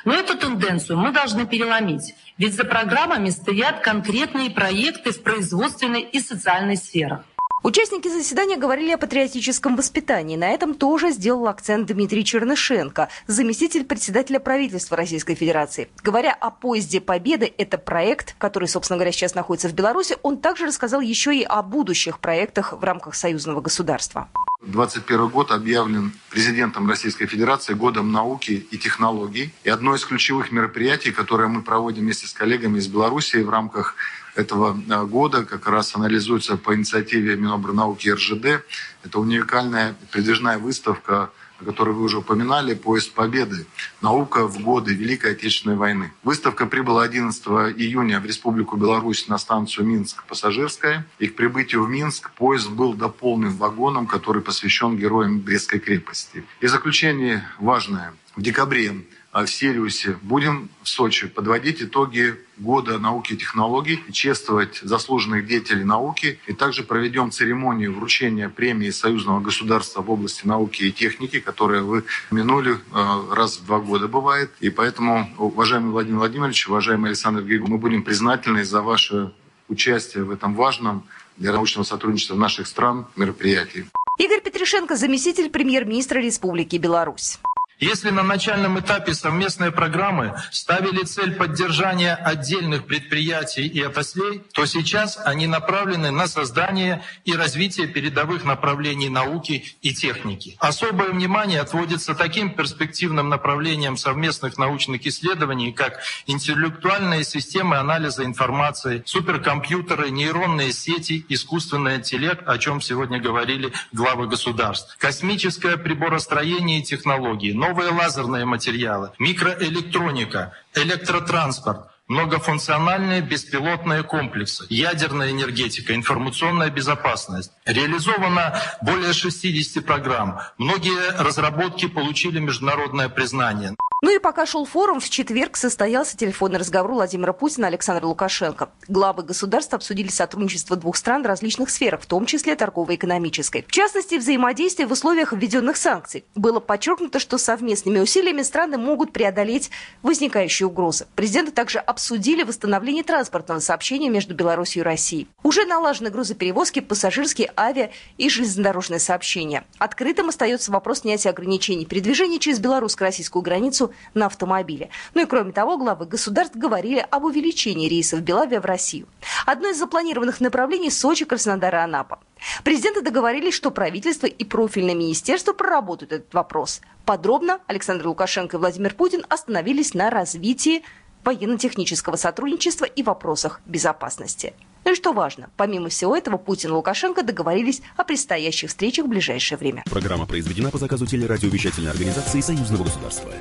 Но 0.06 0.14
эту 0.14 0.38
тенденцию 0.38 0.98
мы 0.98 1.12
должны 1.12 1.46
переломить. 1.46 2.16
Ведь 2.38 2.56
за 2.56 2.64
программами 2.64 3.30
стоят 3.30 3.82
конкретные 3.82 4.50
проекты 4.50 5.12
в 5.12 5.22
производственной 5.22 6.02
и 6.02 6.20
социальной 6.20 6.78
сферах. 6.78 7.22
Участники 7.64 8.08
заседания 8.08 8.58
говорили 8.58 8.90
о 8.90 8.98
патриотическом 8.98 9.76
воспитании. 9.76 10.36
На 10.36 10.50
этом 10.50 10.74
тоже 10.74 11.12
сделал 11.12 11.48
акцент 11.48 11.86
Дмитрий 11.86 12.26
Чернышенко, 12.26 13.10
заместитель 13.28 13.86
председателя 13.86 14.40
правительства 14.40 14.98
Российской 14.98 15.36
Федерации. 15.36 15.88
Говоря 16.02 16.34
о 16.34 16.50
поезде 16.50 17.00
Победы, 17.00 17.54
это 17.60 17.78
проект, 17.78 18.36
который, 18.40 18.68
собственно 18.68 18.98
говоря, 18.98 19.12
сейчас 19.12 19.36
находится 19.36 19.70
в 19.70 19.74
Беларуси, 19.74 20.18
он 20.24 20.40
также 20.40 20.66
рассказал 20.66 21.02
еще 21.02 21.36
и 21.36 21.44
о 21.44 21.62
будущих 21.62 22.18
проектах 22.18 22.74
в 22.74 22.84
рамках 22.84 23.14
союзного 23.14 23.62
государства. 23.62 24.28
2021 24.62 25.28
год 25.28 25.52
объявлен 25.52 26.14
президентом 26.30 26.90
Российской 26.90 27.28
Федерации 27.28 27.74
годом 27.74 28.12
науки 28.12 28.66
и 28.72 28.78
технологий. 28.80 29.54
И 29.64 29.70
одно 29.70 29.96
из 29.96 30.04
ключевых 30.06 30.52
мероприятий, 30.52 31.12
которое 31.12 31.48
мы 31.48 31.62
проводим 31.62 32.04
вместе 32.04 32.26
с 32.26 32.34
коллегами 32.34 32.80
из 32.80 32.88
Беларуси 32.88 33.38
в 33.38 33.50
рамках 33.50 33.96
этого 34.36 34.78
э, 34.78 35.06
года 35.06 35.46
как 35.46 35.68
раз 35.68 35.96
анализуется 35.96 36.58
по 36.58 36.76
инициативе 36.76 37.36
Минобрнауки 37.36 38.08
и 38.08 38.14
РЖД. 38.14 38.64
Это 39.04 39.20
уникальная 39.20 39.96
передвижная 40.12 40.58
выставка 40.58 41.32
о 41.62 41.66
которой 41.66 41.92
вы 41.92 42.04
уже 42.04 42.18
упоминали, 42.18 42.74
«Поезд 42.74 43.14
Победы. 43.14 43.66
Наука 44.02 44.48
в 44.48 44.60
годы 44.62 44.94
Великой 44.94 45.34
Отечественной 45.34 45.76
войны». 45.76 46.12
Выставка 46.24 46.66
прибыла 46.66 47.04
11 47.04 47.44
июня 47.78 48.20
в 48.20 48.26
Республику 48.26 48.78
Беларусь 48.78 49.28
на 49.28 49.38
станцию 49.38 49.86
Минск-Пассажирская. 49.86 51.06
И 51.20 51.28
к 51.28 51.36
прибытию 51.36 51.84
в 51.84 51.90
Минск 51.90 52.32
поезд 52.32 52.70
был 52.70 52.94
дополнен 52.94 53.52
вагоном, 53.52 54.08
который 54.08 54.42
посвящен 54.42 54.98
героям 54.98 55.40
Брестской 55.40 55.80
крепости. 55.80 56.44
И 56.62 56.68
заключение 56.68 57.48
важное. 57.60 58.14
В 58.36 58.42
декабре 58.42 59.06
в 59.34 59.48
Сириусе. 59.48 60.18
Будем 60.22 60.70
в 60.84 60.90
Сочи 60.90 61.28
подводить 61.28 61.82
итоги 61.82 62.36
года 62.58 63.00
науки 63.00 63.34
и 63.34 63.38
технологий, 63.38 64.04
чествовать 64.12 64.80
заслуженных 64.84 65.48
деятелей 65.48 65.84
науки. 65.84 66.40
И 66.48 66.54
также 66.54 66.84
проведем 66.84 67.32
церемонию 67.32 67.94
вручения 67.94 68.50
премии 68.50 68.90
союзного 68.90 69.40
государства 69.40 70.02
в 70.02 70.12
области 70.12 70.46
науки 70.46 70.84
и 70.84 70.92
техники, 70.92 71.40
которая 71.40 71.82
вы 71.82 72.04
минули 72.30 72.74
э, 72.74 73.34
раз 73.34 73.60
в 73.60 73.66
два 73.66 73.80
года 73.80 74.08
бывает. 74.08 74.52
И 74.60 74.70
поэтому, 74.70 75.30
уважаемый 75.38 75.92
Владимир 75.92 76.20
Владимирович, 76.20 76.68
уважаемый 76.68 77.08
Александр 77.08 77.42
Григорьевич, 77.42 77.70
мы 77.70 77.78
будем 77.78 78.04
признательны 78.04 78.64
за 78.64 78.82
ваше 78.82 79.32
участие 79.70 80.24
в 80.26 80.32
этом 80.32 80.56
важном 80.56 81.04
для 81.38 81.54
научного 81.54 81.86
сотрудничества 81.86 82.36
наших 82.36 82.68
стран 82.68 83.08
мероприятии. 83.16 83.88
Игорь 84.20 84.42
Петришенко, 84.42 84.96
заместитель 84.98 85.50
премьер-министра 85.50 86.20
Республики 86.20 86.76
Беларусь. 86.76 87.40
Если 87.82 88.12
на 88.12 88.22
начальном 88.22 88.80
этапе 88.80 89.16
совместной 89.16 89.72
программы 89.72 90.36
ставили 90.52 91.02
цель 91.02 91.34
поддержания 91.34 92.14
отдельных 92.14 92.86
предприятий 92.86 93.66
и 93.66 93.82
отраслей, 93.82 94.44
то 94.54 94.68
сейчас 94.68 95.18
они 95.26 95.48
направлены 95.48 96.12
на 96.12 96.28
создание 96.28 97.02
и 97.26 97.34
развитие 97.34 97.88
передовых 97.88 98.46
направлений 98.46 99.10
науки 99.10 99.66
и 99.82 99.96
техники. 99.96 100.58
Особое 100.60 101.10
внимание 101.10 101.60
отводится 101.60 102.14
таким 102.14 102.54
перспективным 102.54 103.30
направлениям 103.30 103.98
совместных 103.98 104.60
научных 104.60 105.08
исследований, 105.08 105.72
как 105.72 106.02
интеллектуальные 106.28 107.24
системы 107.24 107.78
анализа 107.78 108.26
информации, 108.26 109.02
суперкомпьютеры, 109.08 110.12
нейронные 110.12 110.72
сети, 110.72 111.26
искусственный 111.30 111.96
интеллект, 111.96 112.48
о 112.48 112.60
чем 112.60 112.80
сегодня 112.80 113.20
говорили 113.20 113.74
главы 113.92 114.28
государств, 114.28 114.96
космическое 115.00 115.78
приборостроение 115.78 116.82
и 116.82 116.84
технологии, 116.84 117.54
новые 117.72 117.92
лазерные 117.92 118.44
материалы, 118.44 119.12
микроэлектроника, 119.18 120.52
электротранспорт, 120.76 121.91
многофункциональные 122.12 123.22
беспилотные 123.22 124.04
комплексы, 124.04 124.66
ядерная 124.70 125.32
энергетика, 125.32 125.96
информационная 125.96 126.70
безопасность. 126.70 127.52
Реализовано 127.66 128.60
более 128.82 129.14
60 129.14 129.86
программ. 129.86 130.42
Многие 130.58 131.18
разработки 131.18 131.88
получили 131.88 132.40
международное 132.40 133.08
признание. 133.08 133.76
Ну 134.04 134.16
и 134.16 134.18
пока 134.18 134.48
шел 134.48 134.66
форум, 134.66 135.00
в 135.00 135.08
четверг 135.12 135.56
состоялся 135.56 136.18
телефонный 136.18 136.58
разговор 136.58 136.94
Владимира 136.94 137.34
Путина 137.34 137.66
и 137.66 137.68
Александра 137.68 138.08
Лукашенко. 138.08 138.72
Главы 138.88 139.22
государств 139.22 139.76
обсудили 139.76 140.08
сотрудничество 140.08 140.76
двух 140.76 140.98
стран 140.98 141.22
в 141.22 141.28
различных 141.28 141.70
сферах, 141.70 142.02
в 142.02 142.08
том 142.08 142.26
числе 142.26 142.56
торгово-экономической. 142.56 143.64
В 143.68 143.72
частности, 143.72 144.16
взаимодействие 144.16 144.88
в 144.88 144.92
условиях 144.92 145.34
введенных 145.34 145.78
санкций. 145.78 146.26
Было 146.34 146.60
подчеркнуто, 146.60 147.20
что 147.20 147.38
совместными 147.38 148.00
усилиями 148.00 148.42
страны 148.42 148.80
могут 148.80 149.14
преодолеть 149.14 149.70
возникающие 150.02 150.66
угрозы. 150.66 151.06
Президенты 151.14 151.52
также 151.52 151.78
обсудили 152.02 152.42
восстановление 152.42 153.04
транспортного 153.04 153.60
сообщения 153.60 154.10
между 154.10 154.34
Беларусью 154.34 154.82
и 154.82 154.84
Россией. 154.84 155.28
Уже 155.44 155.66
налажены 155.66 156.10
грузоперевозки, 156.10 156.80
пассажирские, 156.80 157.52
авиа 157.56 157.92
и 158.18 158.28
железнодорожные 158.28 159.00
сообщения. 159.00 159.66
Открытым 159.78 160.30
остается 160.30 160.72
вопрос 160.72 161.02
снятия 161.02 161.30
ограничений 161.30 161.86
передвижения 161.86 162.40
через 162.40 162.58
белорусско-российскую 162.58 163.44
границу 163.44 163.94
на 164.16 164.26
автомобиле. 164.26 164.90
Ну 165.14 165.22
и 165.22 165.26
кроме 165.26 165.52
того, 165.52 165.78
главы 165.78 166.08
государств 166.08 166.56
говорили 166.56 167.06
об 167.08 167.26
увеличении 167.26 167.88
рейсов 167.88 168.22
Белавия 168.22 168.62
в 168.62 168.66
Россию. 168.66 169.08
Одно 169.46 169.70
из 169.70 169.78
запланированных 169.78 170.42
направлений– 170.42 170.90
Сочи, 170.92 171.26
Краснодар 171.26 171.76
и 171.76 171.78
Анапа. 171.78 172.18
Президенты 172.64 173.02
договорились, 173.02 173.54
что 173.54 173.70
правительство 173.70 174.26
и 174.26 174.44
профильное 174.44 174.96
министерство 174.96 175.54
проработают 175.54 176.12
этот 176.12 176.34
вопрос. 176.34 176.82
Подробно 177.06 177.60
Александр 177.68 178.08
Лукашенко 178.08 178.58
и 178.58 178.60
Владимир 178.60 178.94
Путин 178.94 179.26
остановились 179.30 179.94
на 179.94 180.10
развитии 180.10 180.84
военно-технического 181.24 182.16
сотрудничества 182.16 182.86
и 182.86 183.04
вопросах 183.04 183.62
безопасности. 183.66 184.54
Ну 184.84 184.94
и 184.94 184.96
что 184.96 185.14
важно, 185.14 185.50
помимо 185.58 185.90
всего 185.90 186.16
этого, 186.16 186.38
Путин 186.38 186.70
и 186.70 186.74
Лукашенко 186.74 187.24
договорились 187.24 187.82
о 187.98 188.04
предстоящих 188.04 188.70
встречах 188.70 189.06
в 189.06 189.10
ближайшее 189.10 189.58
время. 189.58 189.84
Программа 189.90 190.26
произведена 190.26 190.72
по 190.72 190.78
заказу 190.78 191.06
телерадиовещательной 191.06 191.92
организации 191.92 192.42
Союзного 192.42 192.84
государства. 192.84 193.32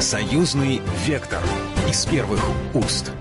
Союзный 0.00 0.80
вектор 1.04 1.42
из 1.88 2.06
первых 2.06 2.40
уст. 2.72 3.12